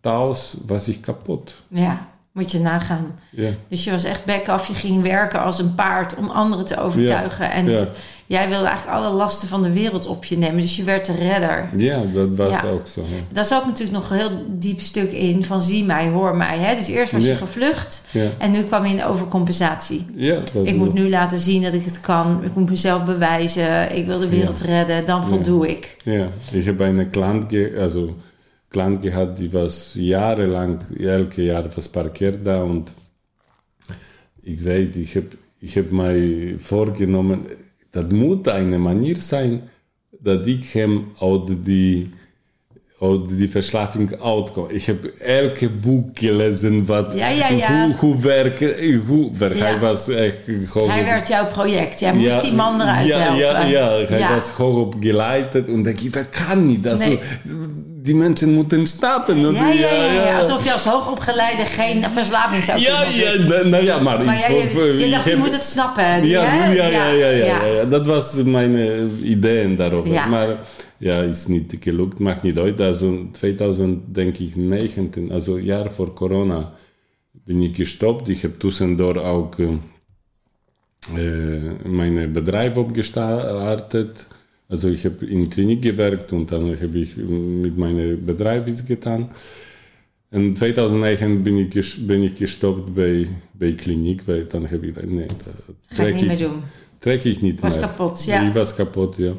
[0.00, 1.62] thuis was ik kapot.
[1.68, 3.18] Ja, moet je nagaan.
[3.30, 3.50] Ja.
[3.68, 4.66] Dus je was echt bek af.
[4.68, 7.50] Je ging werken als een paard om anderen te overtuigen.
[7.50, 7.86] En ja.
[8.26, 10.60] jij wilde eigenlijk alle lasten van de wereld op je nemen.
[10.60, 11.64] Dus je werd de redder.
[11.76, 13.00] Ja, dat was ook zo.
[13.00, 13.24] hè.
[13.32, 16.58] Daar zat natuurlijk nog een heel diep stuk in van zie mij, hoor mij.
[16.58, 16.76] Hè?
[16.76, 18.02] Dus eerst was je gevlucht
[18.38, 20.06] en nu kwam je in overcompensatie.
[20.14, 22.44] ja dat Ik moet nu laten zien dat ik het kan.
[22.44, 23.96] Ik moet mezelf bewijzen.
[23.96, 25.06] Ik wil de wereld redden.
[25.06, 25.96] Dan voldoe ik.
[26.04, 28.14] Ja, ich habe eine Klant, ge also
[28.74, 32.86] Klant gehabt, die was jahrelang, elke jaar was parkiert da und
[34.42, 35.28] ich weiß, ich habe
[35.60, 37.38] ich hab mir vorgenommen,
[37.92, 39.62] das muss eine Manier sein,
[40.26, 42.10] dass ich hem aus die
[43.00, 44.72] aus die Verschlafung outkomme.
[44.72, 47.68] Ich habe elke Buch gelesen, was Ja, ja, ja.
[47.68, 48.70] hoe, hoe werken,
[49.06, 49.58] hoe werken.
[49.58, 49.64] Ja.
[49.64, 50.38] Hij was echt
[50.72, 52.00] gewoon Hij werd jouw project.
[52.00, 53.38] Jij moest die man eruit ja, helpen.
[53.38, 54.34] Ja, ja, hij Ja.
[54.34, 56.86] was hoog geleitet und denk ich, das kann nicht.
[56.86, 57.18] Also, Nee.
[58.04, 59.46] Die Menschen moeten snappen.
[59.46, 60.38] und Ja, ja, ja, ja.
[60.38, 63.62] Alsof je als hoogopgeleide geen verslaving zou Ja, kunnen ja, ontwikkelen.
[63.62, 66.22] na, nou ja, maar, Maar ik, jij, je dacht, je moet het snappen.
[66.22, 66.72] die, ja, hè?
[66.72, 67.64] ja, ja, ja, ja, ja.
[67.64, 70.12] ja, Dat was mijn eh, ideeën daarover.
[70.12, 70.26] Ja.
[70.26, 70.56] Maar
[70.98, 72.80] ja, is niet gelukt, maakt niet uit.
[72.80, 76.72] Also 2000, denk ik, 19, also jaar voor corona,
[77.32, 78.28] ben ik gestopt.
[78.28, 79.68] Ik heb tussendoor ook eh,
[81.16, 84.26] eh, mijn bedrijf opgestartet.
[84.68, 89.28] Also ich habe in Klinik gewerkt und dann habe ich mit meinem Bedrijf iets getan.
[90.30, 94.94] In 2009 bin ich, ges- bin ich gestoppt bei, bei Klinik, weil dann habe ich
[94.94, 95.50] gedacht, nee, da
[95.96, 96.62] Ga ik trek niet meer ich, doen.
[96.98, 97.88] trek ich nicht Was mehr.
[97.88, 98.48] kapot, ja.
[98.48, 99.32] Ich was kaputt, ja.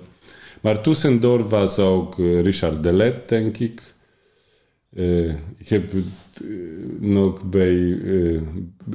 [0.61, 3.81] Maar tussendoor was ook eh, Richard Delet, denk ik.
[4.95, 5.99] Eh, ik heb eh,
[6.99, 8.41] nog bij, eh,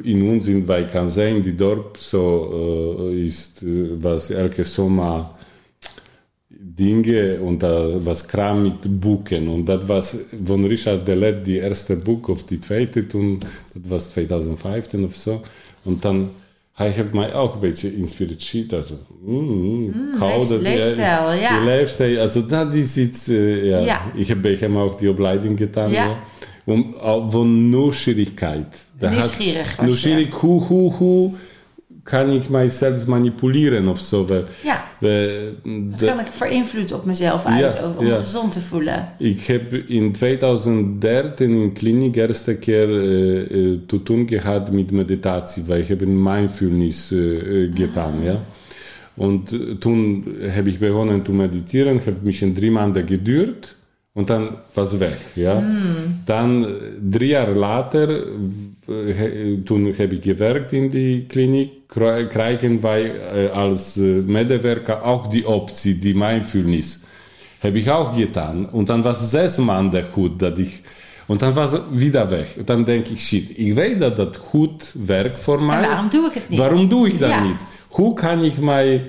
[0.02, 2.50] in ons in Wijk aan Zijn, die dorp, zo
[3.10, 5.24] eh, is, eh, was elke zomer
[6.80, 7.72] Dinge und da
[8.06, 9.44] was Kram mit Buchen.
[9.54, 10.02] Und das war
[10.48, 13.40] von Richard Delet die erste Buch auf die zweite und
[13.74, 15.40] das war 2015 oder so.
[15.84, 16.28] Und dann
[16.72, 18.72] hij heeft mij ook een beetje geïnspireerd.
[18.72, 18.94] Also,
[19.26, 21.56] mm, koude, leef- leefstijl, ja.
[21.56, 23.78] Die leefstijl, also dat is iets, eh, ja.
[23.78, 24.00] Ja.
[24.14, 25.90] Ik heb bij hem ook die opleiding gedaan.
[25.90, 26.04] Ja.
[26.04, 26.16] Ja.
[26.64, 28.84] Om, al- van nieuwsgierigheid.
[28.98, 31.48] Daar had- Nieuwsgierig was je.
[32.02, 34.26] Kan ik mijzelf manipuleren of zo.
[34.26, 35.52] We, Ja, we,
[35.90, 38.12] wat kan ik voor invloed op mezelf uitoefenen om ja.
[38.12, 39.12] me gezond te voelen?
[39.18, 45.80] Ik heb in 2013 in kliniek eerste keer uh, te doen gehad met meditatie, weil
[45.80, 48.40] ich habe mindfulness uh, getan, ja.
[49.14, 53.76] Und toen heb ich begonnen zu meditieren, hat mich in drei Monate gedauert
[54.14, 55.62] und dann war es weg, ja.
[56.26, 56.68] Dann äh,
[57.00, 58.08] drei Jahre later,
[58.88, 62.96] äh, heb ich gewerkt in die Klinik, kri- kriegen wir
[63.34, 67.04] äh, als äh, Medewerker auch die Optie, die Mindfulness.
[67.62, 68.66] Habe ich auch getan.
[68.66, 70.82] Und dann war es sechs Monate gut, dass ich.
[71.28, 72.48] Und dann war es wieder weg.
[72.58, 75.68] Und dann denke ich, shit, ich weiß, dass das gut werkt für mich.
[75.68, 76.58] Waarom doe ik het niet?
[76.58, 77.40] Warum doe ich das Ja.
[77.42, 77.56] nicht?
[77.90, 79.02] Hoe kann ich mij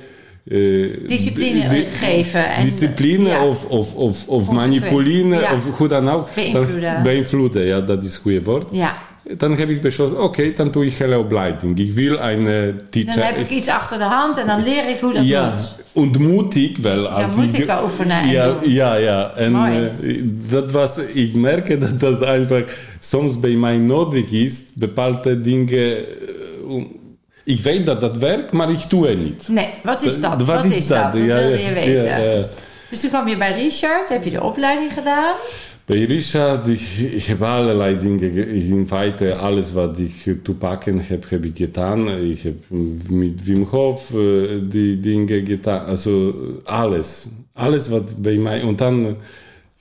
[0.47, 3.45] äh, Discipline di- geven en- discipline ja.
[3.45, 5.53] of, of, of, of manipuleren Ja.
[5.53, 6.27] of hoe dan ook.
[6.35, 6.81] Beïnvloeden.
[6.93, 8.65] Dan- Beïnvloeden, ja, dat is het goede woord.
[8.71, 8.97] Ja,
[9.37, 11.79] Dan heb ik besloten, oké, dan doe ik hele opleiding.
[11.79, 13.15] Ik wil een eh, teacher.
[13.15, 15.75] dan heb ik iets achter de hand en dan leer ik hoe dat ja, moet.
[15.93, 18.71] und mutig, weil als moet ik oefenen en ja, doen.
[18.71, 19.31] Ja, ja.
[19.35, 19.89] En Mooi.
[20.01, 22.63] äh, dat was, ich merke, dass das einfach
[22.99, 26.05] sonst bei mij nodig ist, bepaalde Dinge.
[26.67, 26.99] um-
[27.43, 29.47] Ich weiß, dass das werkt, maar ich tue niet.
[29.49, 30.35] Nee, wat is dat?
[30.37, 31.03] Wat Wat is is dat?
[31.03, 31.11] dat?
[31.11, 32.03] Dat Ja, wilde je weten.
[32.03, 32.45] ja, ja.
[32.89, 35.35] Dus toen kwam je bij Richard, heb je de opleiding gedaan.
[35.85, 40.35] Bei Richard, ich, ich habe allerlei Dinge, ge- ich in weiter alles, was ich äh,
[40.43, 42.07] zu packen habe, habe ich getan.
[42.31, 42.57] Ich habe
[43.09, 46.33] mit Wim Hof äh, die Dinge getan, also
[46.65, 47.29] alles.
[47.55, 49.15] Alles, was bei mir, und dann,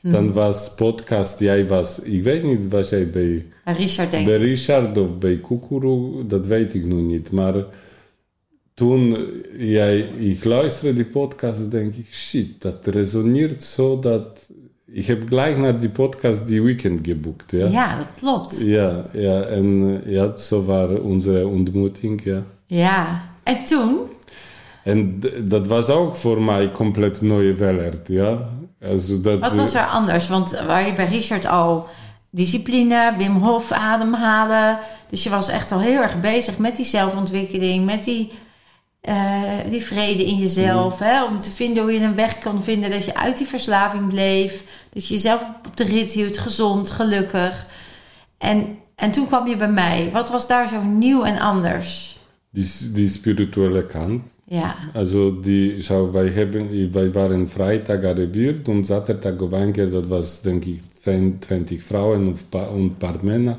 [0.03, 3.45] dann war es Podcast, ich was, ich weiß nicht, was bei, Bij
[3.79, 4.41] Richard denk ik.
[4.41, 7.67] Richard of bei Kukuru, das weiß ich noch nicht, maar
[8.75, 9.17] toen
[9.59, 14.51] ja, ich luistere die Podcast, denke ich, shit, das resoniert so, dass
[14.93, 17.69] ich habe gleich nach die Podcast die Weekend gebucht, ja.
[17.69, 18.61] Ja, dat klopt.
[18.61, 22.45] Ja, ja, en ja, so war unsere Ontmoeting, ja.
[22.67, 23.23] Ja.
[23.45, 23.99] En toen?
[24.85, 28.49] En dat was ook voor mij compleet nieuwe wereld, ja.
[29.41, 30.29] Wat was er anders?
[30.29, 31.89] Want waar je bij Richard al
[32.31, 34.79] discipline, Wim Hof ademhalen.
[35.09, 38.31] Dus je was echt al heel erg bezig met die zelfontwikkeling, met die,
[39.01, 40.99] eh, die vrede in jezelf.
[40.99, 41.25] Hè?
[41.25, 44.65] Om te vinden hoe je een weg kan vinden dat je uit die verslaving bleef.
[44.93, 47.67] Dat je jezelf op de rit hield, gezond, gelukkig.
[48.39, 50.11] En, en toen kwam je bij mij.
[50.13, 52.19] Wat was daar zo nieuw en anders?
[52.51, 54.23] Die, die spirituele kant.
[54.53, 59.91] Ja, Also die, schau, wij, hebben, wij waren vrijdag arriviert und zaterdag op een keer,
[59.91, 60.81] dat was denk ik
[61.41, 63.57] 20 vrouwen und pa- und een paar Männer.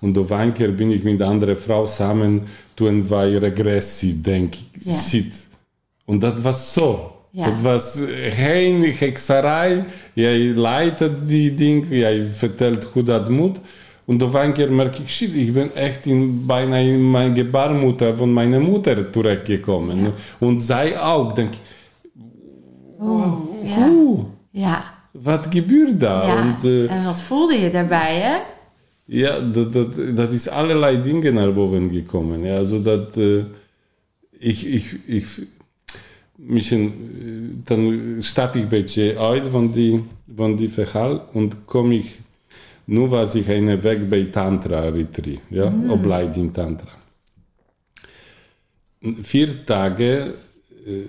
[0.00, 2.42] Und auf een keer bin ich mit andere Frau samen
[2.74, 4.98] toen wij regressie, denk ik, Ja.
[4.98, 5.48] zit.
[6.04, 7.12] Und dat was zo.
[7.30, 7.44] Ja.
[7.50, 7.98] Dat was
[8.30, 9.84] geen hekserij.
[10.12, 13.58] Jij leitet die ding, jij vertelt hoe dat moet.
[14.06, 18.16] Und auf een keer merk ik, shit, ik ben echt in, bijna in mijn gebaarmoeder
[18.16, 20.12] van mijn moeder terechtgekomen.
[20.38, 21.36] Und zij ook.
[21.36, 21.60] Denk, ik,
[23.00, 23.90] Oeh, ja.
[24.50, 24.94] ja.
[25.12, 26.26] wat gebeurt daar?
[26.26, 26.42] ja.
[26.42, 28.38] Und, eh, En wat voelde je daarbij, hè?
[29.04, 32.42] Ja, dat, dat, dat is allerlei dingen naar boven gekomen.
[32.42, 33.44] Ja, zodat uh,
[34.38, 35.26] ik, ik, ik
[36.36, 40.04] misschien, uh, dan stap ik een beetje uit van die,
[40.36, 42.18] van die verhaal en kom ik,
[42.86, 46.90] nu was ik een week bij Tantra Retreat, ja, opleiding Tantra.
[49.00, 50.34] Vier dagen,
[50.86, 51.04] uh,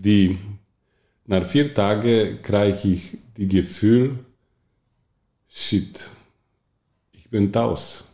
[0.00, 0.38] die,
[1.24, 4.10] na vier dagen krijg ik die gevoel,
[5.48, 6.10] shit,
[7.10, 8.04] ich bin taus.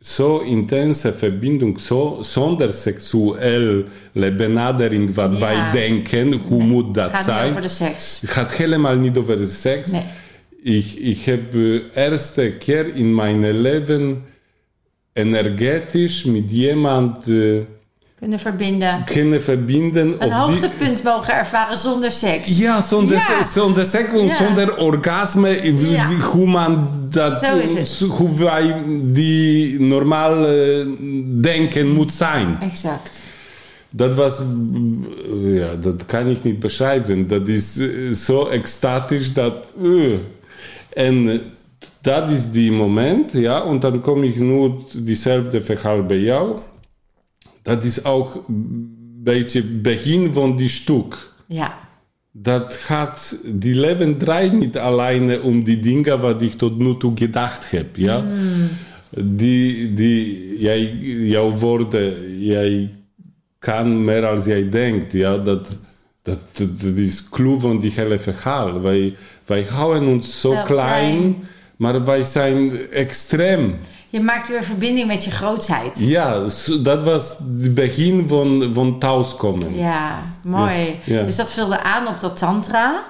[0.00, 5.38] So intense Verbindung, so sondersexuelle benadering wat Ja.
[5.38, 7.48] wij denken, hoe moet dat Gaat niet zijn.
[7.50, 8.20] over de seks.
[8.20, 9.90] Het gaat helemaal niet over de seks.
[9.90, 10.02] Nee.
[10.66, 14.24] Ik, ik heb uh, eerste keer in mijn leven
[15.12, 17.60] energetisch met iemand uh,
[18.18, 19.04] Kunnen verbinden.
[19.04, 20.06] kunnen verbinden.
[20.06, 22.58] Een of die, hoogtepunt mogen ervaren zonder seks.
[22.58, 23.44] ja, zonder, Ja.
[23.44, 24.36] zonder seks Ja.
[24.36, 26.06] zonder orgasme, Ja.
[26.10, 27.46] hoe man dat,
[28.08, 30.86] hoe wij die normaal eh,
[31.40, 32.58] denken moet zijn.
[32.60, 33.20] Exact.
[33.90, 37.26] Dat was, eh, ja, dat kan ik niet beschrijven.
[37.26, 40.12] Dat is eh, zo extatisch dat, eh.
[40.94, 41.38] En eh,
[42.00, 46.58] dat is die moment, ja, en dan kom ik nu diezelfde verhaal bij jou.
[47.62, 51.32] Dat is ook een beetje begin van die stuk.
[51.46, 51.78] Ja.
[52.30, 57.12] Dat gaat, die leven draait niet alleen om die dingen wat ik tot nu toe
[57.14, 57.96] gedacht heb.
[57.96, 58.24] Ja?
[59.10, 62.90] Die, die, jij, jouw woorden, jij
[63.58, 65.12] kan meer als jij denkt.
[65.12, 65.36] Ja?
[65.36, 65.78] Dat,
[66.22, 68.80] dat, dat, dat is clue van die hele verhaal.
[68.80, 71.48] Wij, wij houden ons zo Zo klein, klein.
[71.76, 73.76] maar wij zijn extreem.
[74.14, 75.90] Je maakt weer verbinding met je grootheid.
[75.94, 76.40] Ja,
[76.82, 79.76] dat was het begin van, van thuiskomen.
[79.78, 81.00] Ja, mooi.
[81.04, 81.22] Ja, ja.
[81.22, 83.02] Dus dat vulde aan op dat tantra.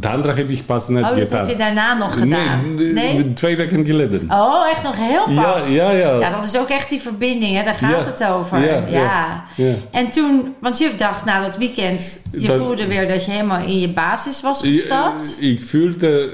[0.00, 1.38] Tantra heb ik pas net Oh, dat gedaan.
[1.38, 2.74] heb je daarna nog gedaan.
[2.74, 3.32] Nee, Nee?
[3.32, 4.26] twee weken geleden.
[4.30, 5.68] Oh, echt nog heel Ja, pas.
[5.68, 6.18] ja, ja.
[6.18, 7.64] Ja, dat is ook echt die verbinding, hè?
[7.64, 8.04] daar gaat Ja.
[8.04, 8.58] het over.
[8.58, 9.72] Ja, Ja, ja, ja.
[9.90, 13.60] En toen, want je dacht na dat weekend, je Dat- voelde weer dat je helemaal
[13.66, 15.36] in je basis was gestapt.
[15.40, 16.30] Ja, Ik voelde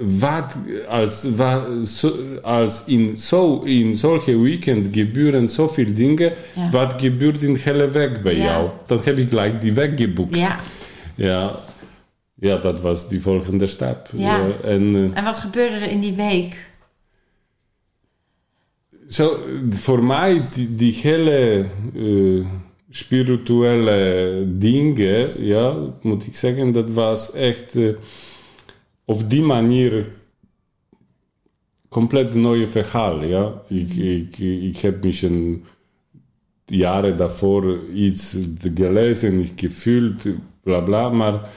[0.00, 0.58] wat
[0.88, 6.32] als, wat, zo, als in, zo, in solche weekend gebeuren zoveel dingen.
[6.56, 6.70] Ja.
[6.70, 8.44] Wat gebeurt in de hele week bij Ja.
[8.44, 8.70] jou?
[8.86, 10.36] Dan heb ik gleich die weg geboekt.
[10.36, 10.60] Ja.
[11.14, 11.50] Ja.
[12.34, 14.08] Ja, dat was die volgende stap.
[14.16, 14.46] Ja.
[14.64, 16.68] en, eh, En wat gebeurde er in die week?
[19.08, 19.36] Zo,
[19.70, 22.46] voor mij, die, die hele eh,
[22.90, 27.88] spirituele dingen, ja, moet ik zeggen, dat was echt eh,
[29.10, 30.06] op die manier
[31.88, 33.24] compleet een nieuwe verhaal.
[33.24, 33.62] Ja.
[33.68, 35.64] Ik, ik, ik heb misschien
[36.64, 38.36] jaren daarvoor iets
[38.74, 40.26] gelezen, gevoeld,
[40.62, 41.50] bla bla, maar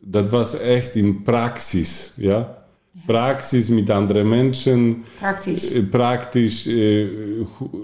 [0.00, 2.12] dat was echt in praxis.
[2.16, 2.64] Ja.
[3.06, 5.04] Praxis met andere mensen.
[5.18, 5.72] Praktisch.
[5.72, 7.06] Eh, praktisch, eh,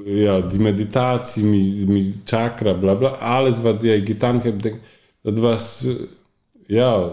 [0.05, 4.71] ja, die meditatie met, met chakra, bla bla, alles wat jij gedaan hebt,
[5.23, 5.95] dat was, eh,
[6.67, 7.11] ja,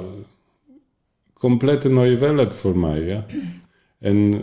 [1.40, 3.26] compleet een nieuwe wereld voor mij, ja.
[4.00, 4.42] En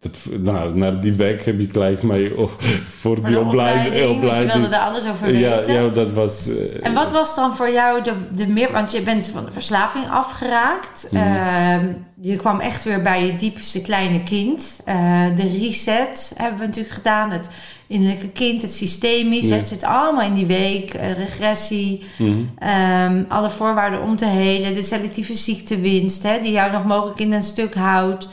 [0.00, 2.32] dat, nou, naar die week heb ik gelijk mij
[3.00, 3.86] voor die opleiding.
[4.10, 5.72] opleiding, dus je wilde daar alles over weten.
[5.74, 6.48] ja, dat was...
[6.48, 8.72] eh, En wat was dan voor jou de, de meer...
[8.72, 11.08] Want je bent van de verslaving afgeraakt.
[11.12, 14.80] Ehm, je kwam echt weer bij je diepste kleine kind.
[14.84, 17.32] Eh, de reset hebben we natuurlijk gedaan.
[17.32, 17.48] Het
[17.86, 19.48] innerlijke kind, het systemisch.
[19.48, 19.56] Ja.
[19.56, 20.94] Het zit allemaal in die week.
[20.94, 22.04] eh, regressie.
[22.16, 22.32] mhm.
[22.58, 24.74] ehm, alle voorwaarden om te helen.
[24.74, 26.22] De selectieve ziektewinst.
[26.22, 28.28] Hè, die jou nog mogelijk in een stuk houdt.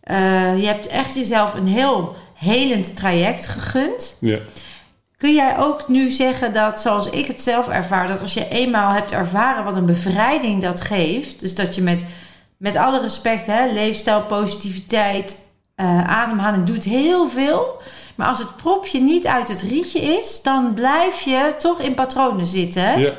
[0.00, 4.16] Eh, je hebt echt jezelf een heel helend traject gegund.
[4.20, 4.38] ja.
[5.16, 8.92] Kun jij ook nu zeggen dat, zoals ik het zelf ervaar, dat als je eenmaal
[8.92, 12.06] hebt ervaren wat een bevrijding dat geeft, dus dat je met,
[12.56, 15.38] met alle respect, hè, leefstijl, positiviteit,
[15.74, 17.80] eh, ademhaling doet heel veel.
[18.14, 22.46] Maar als het propje niet uit het rietje is, dan blijf je toch in patronen
[22.46, 23.00] zitten.
[23.00, 23.12] Ja.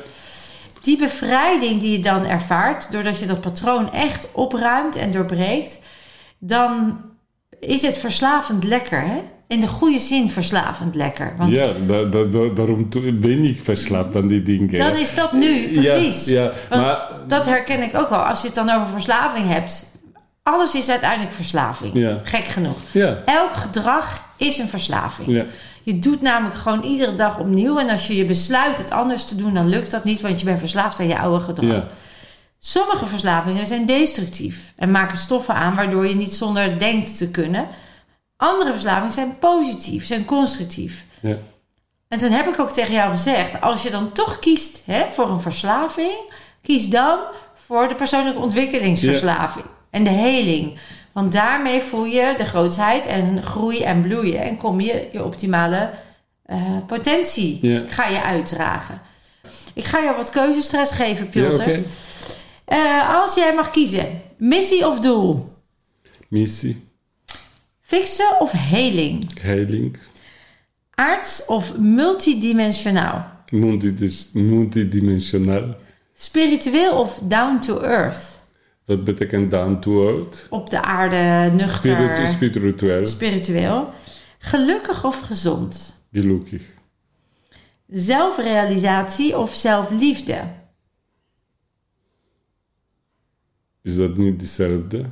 [0.80, 5.78] Die bevrijding die je dan ervaart, doordat je dat patroon echt opruimt en doorbreekt,
[6.38, 6.96] dan
[7.60, 9.22] is het verslavend lekker, hè?
[9.48, 11.32] In de goede zin verslavend lekker.
[11.36, 12.88] Want Ja, da, da, da- daarom
[13.20, 14.78] ben ik verslaafd aan die dingen.
[14.78, 16.24] dan is dat nu, precies.
[16.26, 16.78] Ja, ja.
[16.78, 18.18] Maar Dat herken ik ook wel.
[18.18, 19.86] Als je het dan over verslaving hebt.
[20.42, 21.94] Alles is uiteindelijk verslaving.
[21.94, 22.20] Ja.
[22.24, 22.76] Gek genoeg.
[22.92, 25.28] ja, Elk gedrag is een verslaving.
[25.28, 25.44] ja,
[25.82, 27.78] Je doet namelijk gewoon iedere dag opnieuw.
[27.78, 30.20] En als je je besluit het anders te doen, dan lukt dat niet.
[30.20, 31.70] Want je bent verslaafd aan je oude gedrag.
[31.70, 31.88] ja,
[32.58, 34.72] Sommige verslavingen zijn destructief.
[34.76, 37.68] En maken stoffen aan waardoor je niet zonder denkt te kunnen.
[38.36, 41.04] Andere verslavingen zijn positief, zijn constructief.
[41.20, 41.36] ja.
[42.08, 45.30] En toen heb ik ook tegen jou gezegd: als je dan toch kiest hè, voor
[45.30, 46.12] een verslaving,
[46.62, 47.18] kies dan
[47.66, 50.78] voor de persoonlijke ontwikkelingsverslaving en de heling.
[51.14, 55.90] Want daarmee voel je de grootheid en groei en bloeien en kom je je optimale
[56.44, 57.82] eh, potentie Ja.
[57.88, 59.00] ga je uitdragen.
[59.74, 61.82] Ik ga jou wat keuzestress geven, Ja, oké.
[62.64, 65.52] Eh, als jij mag kiezen, missie of doel,
[66.28, 66.88] Missie,
[67.82, 69.98] fixen of heling, heiling,
[70.94, 75.74] aards of multidimensionaal, multidis- multidimensionaal.
[76.14, 78.38] spiritueel of down to earth.
[78.84, 80.46] Wat betekent down to earth?
[80.50, 83.90] op de aarde, nuchter, Spiritu, spiritueel, spiritueel.
[84.38, 85.94] Gelukkig of gezond?
[86.12, 86.62] gelukkig.
[87.88, 90.40] Zelfrealisatie of zelfliefde?
[93.82, 95.04] Is dat niet hetzelfde?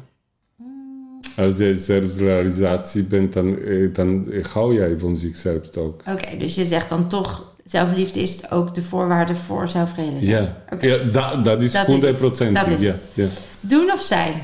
[1.36, 6.02] Als jij zelfrealisatie bent, dan, eh, dan hou jij van zichzelf ook.
[6.08, 10.28] Oké, dus je zegt dan toch, zelfliefde is ook de voorwaarde voor zelfrealisatie.
[10.28, 10.86] Ja, Oké.
[10.86, 12.20] ja da- dat is Dat is het.
[12.20, 12.54] 100%.
[12.54, 13.26] Dat is ja, ja.
[13.62, 14.42] Doen of zijn?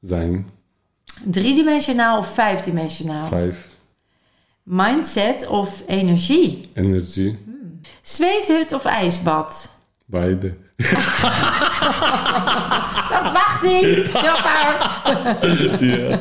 [0.00, 0.46] Zijn,
[1.24, 3.26] Driedimensionaal of vijfdimensionaal?
[3.26, 3.68] vijf,
[4.62, 6.70] Mindset of energie?
[6.74, 7.38] energie,
[8.02, 9.72] Zweethut of ijsbad?
[10.04, 10.56] beide.
[13.10, 13.98] Dat mag niet!
[15.80, 16.20] Ja.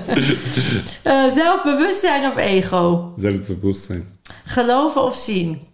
[1.03, 3.11] Eh, zelfbewustzijn of ego?
[3.15, 4.17] Zelfbewustzijn.
[4.45, 5.67] Geloven of zien?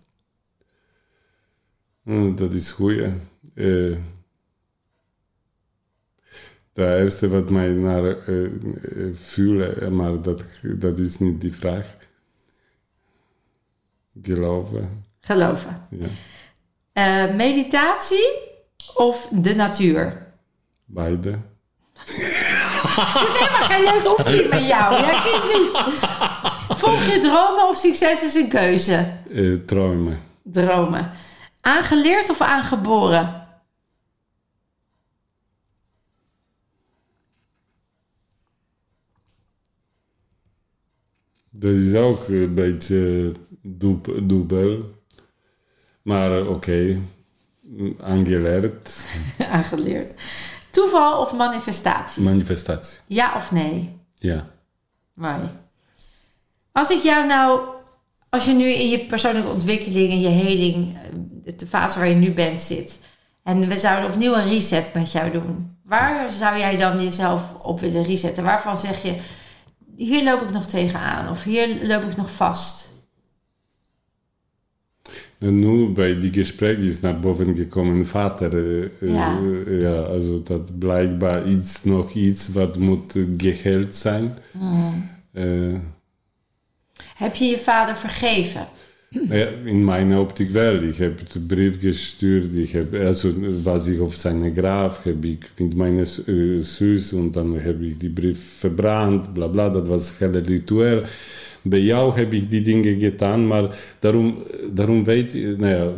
[2.04, 3.10] Hm, dat is goed, ja.
[3.56, 3.95] Eh,
[6.79, 8.15] de eerste wat mij naar
[9.13, 11.85] voelen, maar dat, dat is niet die vraag.
[14.21, 15.87] Geloven, Geloven.
[16.93, 17.27] ja.
[17.33, 18.29] Meditatie
[18.93, 20.27] of de natuur?
[20.85, 21.39] Beide.
[22.05, 24.93] Het is helemaal geen leuke oefening met jou.
[25.05, 25.77] Ja, kies niet.
[26.77, 29.13] Volg je dromen of succes is een keuze?
[29.33, 30.19] Eh, dromen.
[30.43, 31.11] Dromen.
[31.61, 33.47] Aangeleerd of aangeboren?
[41.49, 43.31] Dat is ook een beetje
[44.23, 44.97] dubbel.
[46.01, 46.99] Maar oké,
[47.99, 49.07] aangeleerd.
[49.51, 50.21] Aangeleerd.
[50.69, 52.23] Toeval of manifestatie?
[52.23, 52.99] Manifestatie.
[53.07, 53.97] Ja of nee?
[54.15, 54.47] Ja.
[55.13, 55.49] Mooi.
[56.71, 57.62] Als ik jou nou,
[58.29, 60.97] als je nu in je persoonlijke ontwikkeling en je heling,
[61.55, 62.99] de fase waar je nu bent, zit,
[63.43, 67.79] en we zouden opnieuw een reset met jou doen, waar zou jij dan jezelf op
[67.79, 68.43] willen resetten?
[68.43, 69.15] Waarvan zeg je,
[70.05, 72.88] hier loop ik nog tegenaan of hier loop ik nog vast?
[75.39, 78.53] En nu bij die gesprek is naar boven gekomen vader.
[78.55, 79.38] eh, eh, Ja.
[79.65, 84.38] eh, ja, also dat blijkbaar iets, nog iets wat moet eh, geheeld zijn.
[85.31, 85.75] Eh,
[87.15, 88.67] Heb je je vader vergeven?
[89.10, 90.76] Ja, in mijn optiek wel.
[90.76, 92.56] Ik heb de brief gestuurd.
[92.56, 97.32] Ik heb, also was ik op zijn graf, heb ik met mijn uh, zus en
[97.32, 99.69] dan heb ik die brief verbrand, bla bla.
[99.69, 101.02] Dat was hele ritueel.
[101.62, 105.91] Bij jou heb ik die dingen gedaan, maar daarom, daarom weet je, nou ja,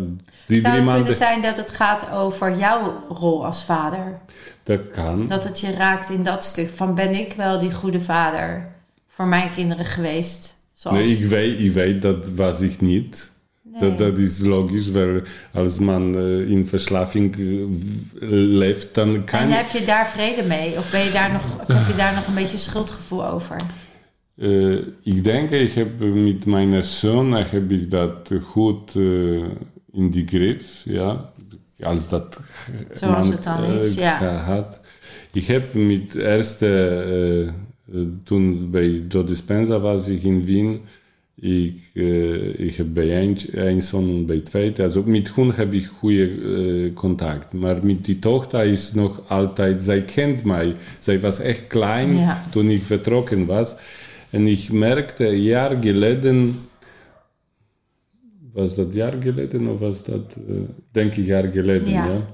[0.48, 4.20] die Zou het maanden, kunnen zijn dat het gaat over jouw rol als vader?
[4.64, 5.28] dat kan.
[5.28, 8.72] Dat het je raakt in dat stuk van ben ik wel die goede vader
[9.08, 10.56] voor mijn kinderen geweest?
[10.82, 10.98] Zoals...
[10.98, 13.32] Nee, ik weet, ik weet dat was ik niet.
[13.64, 13.82] Nee.
[13.82, 15.22] Dat, dat is logisch, weil
[15.54, 20.78] als man eh, in verslaving eh, leeft, dan kan En heb je daar vrede mee?
[20.78, 23.56] Of ben je daar nog, heb je daar nog een beetje schuldgevoel over?
[24.38, 29.44] Eh, ik denk, ik heb met mijn zoon heb ik dat goed eh,
[29.92, 31.30] in die grip, ja.
[31.82, 32.42] Als dat
[32.94, 34.18] Zoals man, het dan eh, is, ja.
[34.18, 34.80] gehad.
[35.32, 37.54] Ik heb met eerste,
[37.94, 40.80] eh, eh, toen bij Joe Dispenza was ik in Wien,
[41.44, 45.76] Ik, äh, ich habe bei ein, ein Sohn und bei zweiten, also mit Hund habe
[45.76, 47.56] ich goede äh, Kontakt.
[47.56, 50.76] Maar mit die Tochter ist noch altijd, zij kennt mij.
[51.00, 52.44] Zij was echt klein Ja.
[52.52, 53.76] toen ik vertrokken was.
[54.30, 56.56] En ik merkte, een jaar geleden,
[58.54, 60.56] was dat jaar geleden of was dat, äh,
[60.92, 62.06] denk ik jaar geleden, Ja.
[62.06, 62.26] ja.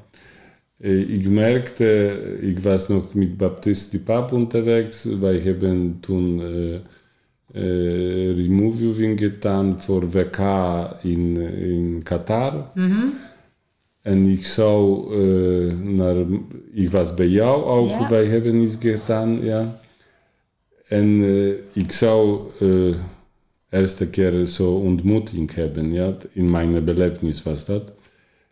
[0.82, 6.80] Äh, Ich merkte, ich war noch mit Baptisti Pap unterwegs, wij hebben toen äh,
[7.53, 10.39] äh, removing getan voor WK
[11.03, 12.71] in, in Qatar.
[14.01, 16.15] En ik zou äh, naar,
[16.73, 19.80] ik was bij jou ook, wij hebben iets gedaan, ja.
[20.88, 22.95] En äh, ik zou äh,
[23.69, 26.17] eerste keer zo ontmoeting hebben, ja.
[26.32, 27.91] In mijn belevenis was dat.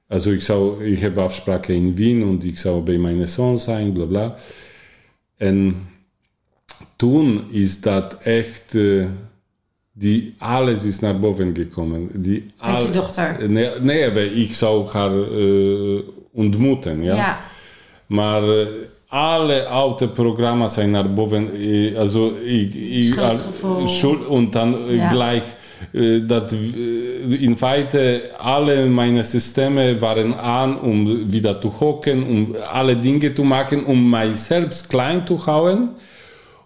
[0.07, 3.93] Also ich, zou, ich habe Afspraken in Wien und ich zou bei meinem Sohn sein,
[3.93, 4.35] bla bla.
[5.37, 5.75] En
[6.95, 9.05] toen is dat echt, äh,
[9.93, 12.09] die alles is naar boven gekomen.
[12.13, 13.49] Die Met je dochter.
[13.49, 16.01] Nee, nee, ich zou haar äh,
[16.31, 17.15] ontmoeten, ja.
[17.15, 17.39] Ja.
[18.07, 18.67] Maar äh,
[19.07, 21.49] alle oude Programme zijn naar boven.
[21.53, 23.87] äh, Also ich, ich, Schuldgevoel.
[23.87, 25.11] Schuld, und dann äh, Ja.
[25.11, 25.43] gleich,
[25.93, 32.55] äh, dat äh, in feite alle meine Systeme waren an, um wieder zu hocken, um
[32.71, 35.89] alle Dinge zu machen, um mich selbst klein zu hauen,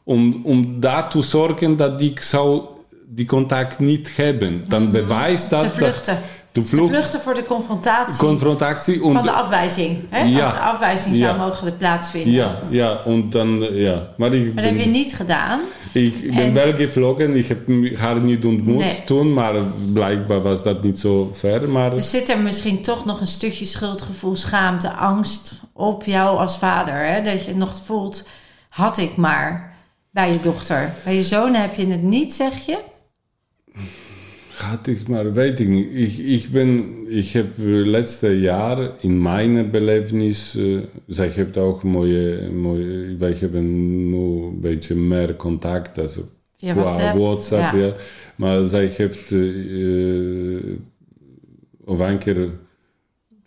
[0.06, 4.64] um, um da zu sorgen, dass ich so die Kontakt nicht haben.
[4.70, 5.76] Dann beweist dat.
[5.76, 6.18] Te
[6.54, 6.62] vluchten.
[6.62, 10.00] De Te vlucht, vluchten voor de confrontatie Confrontatie van de afwijzing.
[10.10, 10.24] Hè?
[10.24, 10.40] Ja.
[10.40, 11.46] Want de afwijzing zou Ja.
[11.46, 12.34] mogelijk plaatsvinden.
[12.34, 14.08] Ja, ja, und dann, ja.
[14.18, 15.60] Maar ik Maar dat heb je niet gedaan.
[15.94, 17.60] ik ben En- wel gevlogen, ik heb
[18.00, 19.04] haar niet ontmoet Nee.
[19.06, 19.54] toen, maar
[19.94, 21.70] blijkbaar was dat niet zo ver.
[21.70, 26.58] Maar Dus zit er misschien toch nog een stukje schuldgevoel, schaamte, angst op jou als
[26.58, 27.06] vader?
[27.06, 27.22] Hè?
[27.22, 28.28] Dat je nog voelt,
[28.70, 29.74] had ik maar
[30.12, 30.94] bij je dochter.
[31.04, 32.78] Bij je zoon heb je het niet, zeg je?
[34.60, 35.88] Had ik maar, weet ik niet.
[35.94, 41.84] Ik, ik ben, ik heb eh, laatste jaar in mijn belevenis, uh, zij heeft ook
[41.84, 43.66] mooie, mooie, wij hebben
[44.10, 46.22] nu een beetje meer contact, also
[46.58, 47.18] Ja, qua WhatsApp.
[47.18, 47.80] WhatsApp, Ja.
[47.86, 47.94] ja.
[48.36, 50.76] Maar zij heeft uh,
[51.86, 52.50] op een keer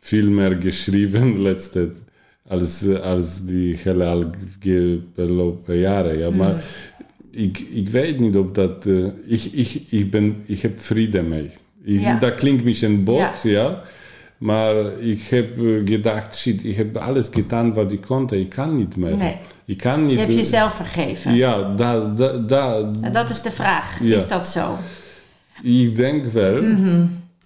[0.00, 1.90] veel meer geschreven laatste
[2.48, 6.18] als, als die hele afgelopen jaren.
[6.18, 6.30] Ja.
[6.30, 6.64] Maar
[7.32, 8.86] ik, ik weet niet of dat...
[8.86, 11.50] eh, ik, ik, ik, ben, ik heb vrede mee.
[11.84, 12.18] Ik, Ja.
[12.18, 13.34] Dat klinkt misschien bot, Ja.
[13.42, 13.82] ja.
[14.38, 18.30] Maar ik heb eh, gedacht, shit, ik heb alles gedaan wat ik kon.
[18.32, 19.16] Ik kan niet meer.
[19.16, 19.36] Nee.
[19.64, 20.18] Ik kan niet...
[20.18, 21.34] Je hebt jezelf vergeven.
[21.34, 22.48] Ja, dat, dat,
[23.12, 24.02] dat, is de vraag.
[24.02, 24.16] Ja.
[24.16, 24.78] Is dat zo?
[25.62, 26.62] ik denk wel.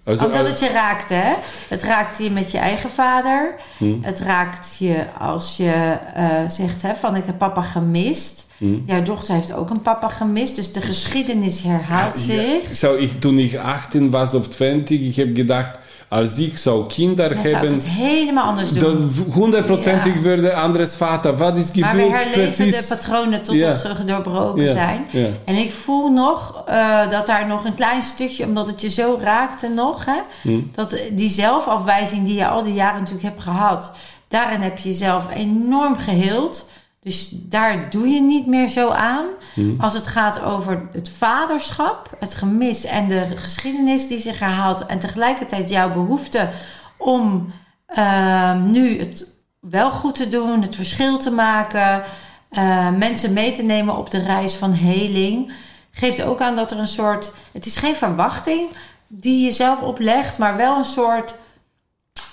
[0.06, 1.32] Also, Omdat het je raakte, hè?
[1.68, 3.54] Het raakte je met je eigen vader.
[3.76, 4.02] Hm.
[4.02, 8.46] Het raakt je als je eh, zegt hè, van ik heb papa gemist.
[8.58, 8.78] Hm.
[8.84, 10.56] Jouw dochter heeft ook een papa gemist.
[10.56, 12.74] Dus de geschiedenis herhaalt zich.
[12.74, 15.78] Zo, ik, toen ik 18 was of 20, ik heb gedacht,
[16.08, 18.80] als ik zou kinderen Dan zou ik hebben, het helemaal anders doen.
[18.80, 20.20] dan 100% Ja.
[20.22, 21.36] werde anders vader.
[21.36, 22.22] Wat is Maar we gebeurd?
[22.24, 22.88] herleven Precies.
[22.88, 23.72] de patronen tot Ja.
[23.74, 25.06] ze doorbroken Ja, zijn.
[25.44, 29.18] En ik voel nog eh, dat daar nog een klein stukje, omdat het je zo
[29.22, 30.60] raakte nog, hè, Hm.
[30.74, 33.92] dat die zelfafwijzing die je al die jaren natuurlijk hebt gehad,
[34.28, 36.68] daarin heb je jezelf enorm geheeld.
[37.06, 39.26] Dus daar doe je niet meer zo aan.
[39.54, 39.80] Hm.
[39.80, 44.86] Als het gaat over het vaderschap, het gemis en de geschiedenis die zich herhaalt.
[44.86, 46.48] En tegelijkertijd jouw behoefte
[46.96, 47.52] om
[47.86, 49.26] ehm, nu het
[49.60, 52.02] wel goed te doen, het verschil te maken,
[52.48, 55.52] eh, mensen mee te nemen op de reis van heling.
[55.90, 57.32] Geeft ook aan dat er een soort.
[57.52, 58.68] Het is geen verwachting
[59.06, 61.34] die je zelf oplegt, maar wel een soort.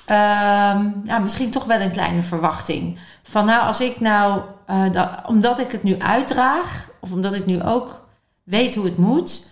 [0.06, 3.00] ehm, ja, misschien toch wel een kleine verwachting.
[3.24, 4.42] Van nou, als ik nou,
[4.74, 8.06] eh, da- omdat ik het nu uitdraag, of omdat ik nu ook
[8.44, 9.46] weet hoe het moet,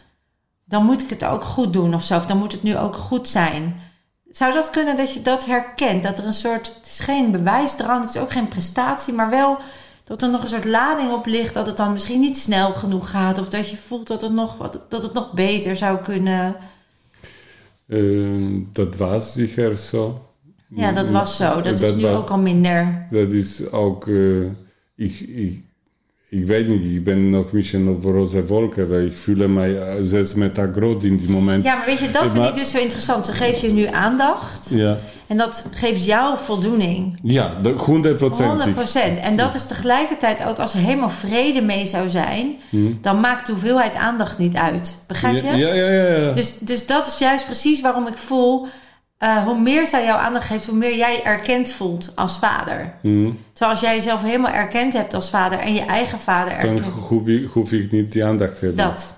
[0.66, 2.16] dan moet ik het ook goed doen of zo.
[2.18, 3.82] Of dan moet het nu ook goed zijn.
[4.30, 6.04] Zou dat kunnen dat je dat herkent?
[6.04, 9.58] Dat er een soort, het is geen bewijsdrang, het is ook geen prestatie, maar wel
[10.04, 13.10] dat er nog een soort lading op ligt, dat het dan misschien niet snel genoeg
[13.10, 14.58] gaat, of dat je voelt dat het nog,
[14.90, 16.56] dat het nog beter zou kunnen.
[17.88, 18.00] Eh,
[18.74, 20.26] dat was zeker zo.
[20.68, 21.62] Ja, dat was zo.
[21.62, 23.08] Dat, is Dat nu ook al minder.
[23.10, 24.10] Dat is ook,
[25.02, 25.62] eh, ik, ik,
[26.30, 29.94] ik weet niet, ik ben nog misschien op roze wolken, weil ik voel mij eh,
[30.02, 31.64] zes meter groot in die moment.
[31.64, 33.26] Ja, maar weet je, dat vind Maar- ik dus zo interessant.
[33.26, 34.98] Ze geeft je nu aandacht Ja,
[35.28, 37.20] en dat geeft jou voldoening.
[37.24, 38.46] ja dat- 100%.
[38.52, 39.20] 100%.
[39.22, 42.56] En dat is tegelijkertijd ook als er helemaal vrede mee zou zijn,
[43.02, 44.98] dan maakt de hoeveelheid aandacht niet uit.
[45.08, 45.50] Begrijp je?
[45.50, 45.56] Hm.
[45.58, 46.16] Ja, ja, ja.
[46.18, 46.32] ja.
[46.34, 48.68] Dus, dus dat is juist precies waarom ik voel,
[49.22, 52.94] eh, hoe meer zij jou aandacht geeft, hoe meer jij erkend voelt als vader.
[53.02, 53.32] Mhm.
[53.54, 57.00] Terwijl als jij jezelf helemaal erkend hebt als vader en je eigen vader Dan erkent,
[57.00, 58.86] hoef ik, hoef ik niet die aandacht te hebben.
[58.86, 59.14] dat.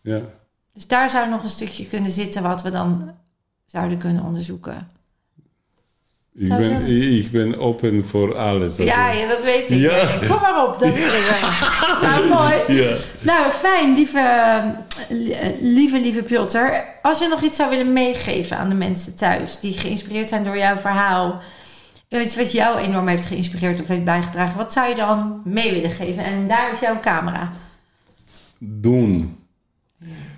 [0.00, 0.20] Ja.
[0.72, 3.10] Dus daar zou nog een stukje kunnen zitten wat we dan
[3.64, 4.88] zouden kunnen onderzoeken.
[6.36, 8.76] Ik Zou ben, ik ben open voor alles.
[8.76, 9.78] Ja, ja, dat weet ik.
[9.78, 10.08] Ja.
[10.28, 11.12] Kom maar op, dat is
[12.02, 12.82] Nou, mooi.
[12.82, 12.96] Ja.
[13.20, 14.62] Nou, fijn, lieve,
[15.60, 16.84] lieve, lieve Piotr.
[17.02, 20.56] Als je nog iets zou willen meegeven aan de mensen thuis die geïnspireerd zijn door
[20.56, 21.42] jouw verhaal,
[22.08, 25.90] iets wat jou enorm heeft geïnspireerd of heeft bijgedragen, wat zou je dan mee willen
[25.90, 26.24] geven?
[26.24, 27.52] En daar is jouw camera.
[28.58, 29.38] Doen.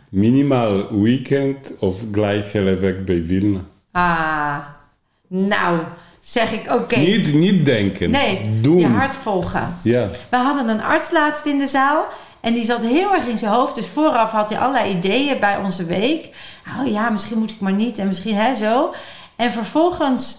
[0.08, 3.60] Minimaal weekend of gleich hele week bij Wilna.
[3.92, 4.58] Ah,
[5.28, 5.80] nou,
[6.20, 6.96] zeg ik oké.
[6.96, 8.10] Niet, niet denken.
[8.10, 8.78] Nee, Doen.
[8.78, 9.78] je hart volgen.
[9.82, 10.08] Ja.
[10.30, 12.06] We hadden een arts laatst in de zaal.
[12.40, 13.74] En die zat heel erg in zijn hoofd.
[13.74, 16.34] Dus vooraf had hij allerlei ideeën bij onze week.
[16.80, 17.98] Oh ja, misschien moet ik maar niet.
[17.98, 18.94] En misschien hè, zo.
[19.36, 20.38] En vervolgens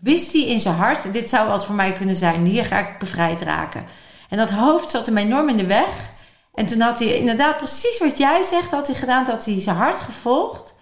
[0.00, 1.12] wist hij in zijn hart...
[1.12, 2.44] Dit zou wat voor mij kunnen zijn.
[2.44, 3.84] Hier ga ik bevrijd raken.
[4.28, 6.10] En dat hoofd zat hem enorm in de weg.
[6.54, 8.70] En toen had hij inderdaad precies wat jij zegt...
[8.70, 9.24] had hij gedaan.
[9.24, 10.74] Dat had hij zijn hart gevolgd.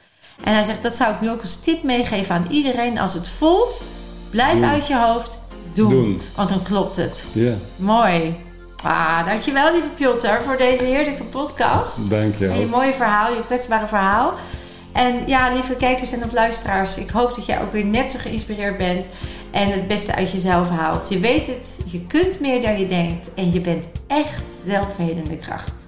[0.44, 2.98] En hij zegt, dat zou ik nu ook als tip meegeven aan iedereen.
[2.98, 3.82] Als het voelt,
[4.30, 4.64] blijf Doen.
[4.64, 5.40] uit je hoofd.
[5.72, 5.90] Doen.
[5.90, 6.20] Doen.
[6.36, 7.26] Want dan klopt het.
[7.34, 7.54] Ja.
[7.76, 8.36] Mooi.
[8.82, 12.10] Ah, dankjewel lieve Piotr voor deze heerlijke podcast.
[12.10, 14.34] Dank je En je mooie verhaal, je kwetsbare verhaal.
[14.92, 18.18] En ja, lieve kijkers en of luisteraars, ik hoop dat jij ook weer net zo
[18.18, 19.08] geïnspireerd bent
[19.50, 21.08] en het beste uit jezelf haalt.
[21.08, 25.85] Je weet het, je kunt meer dan je denkt en je bent echt zelfhelende kracht.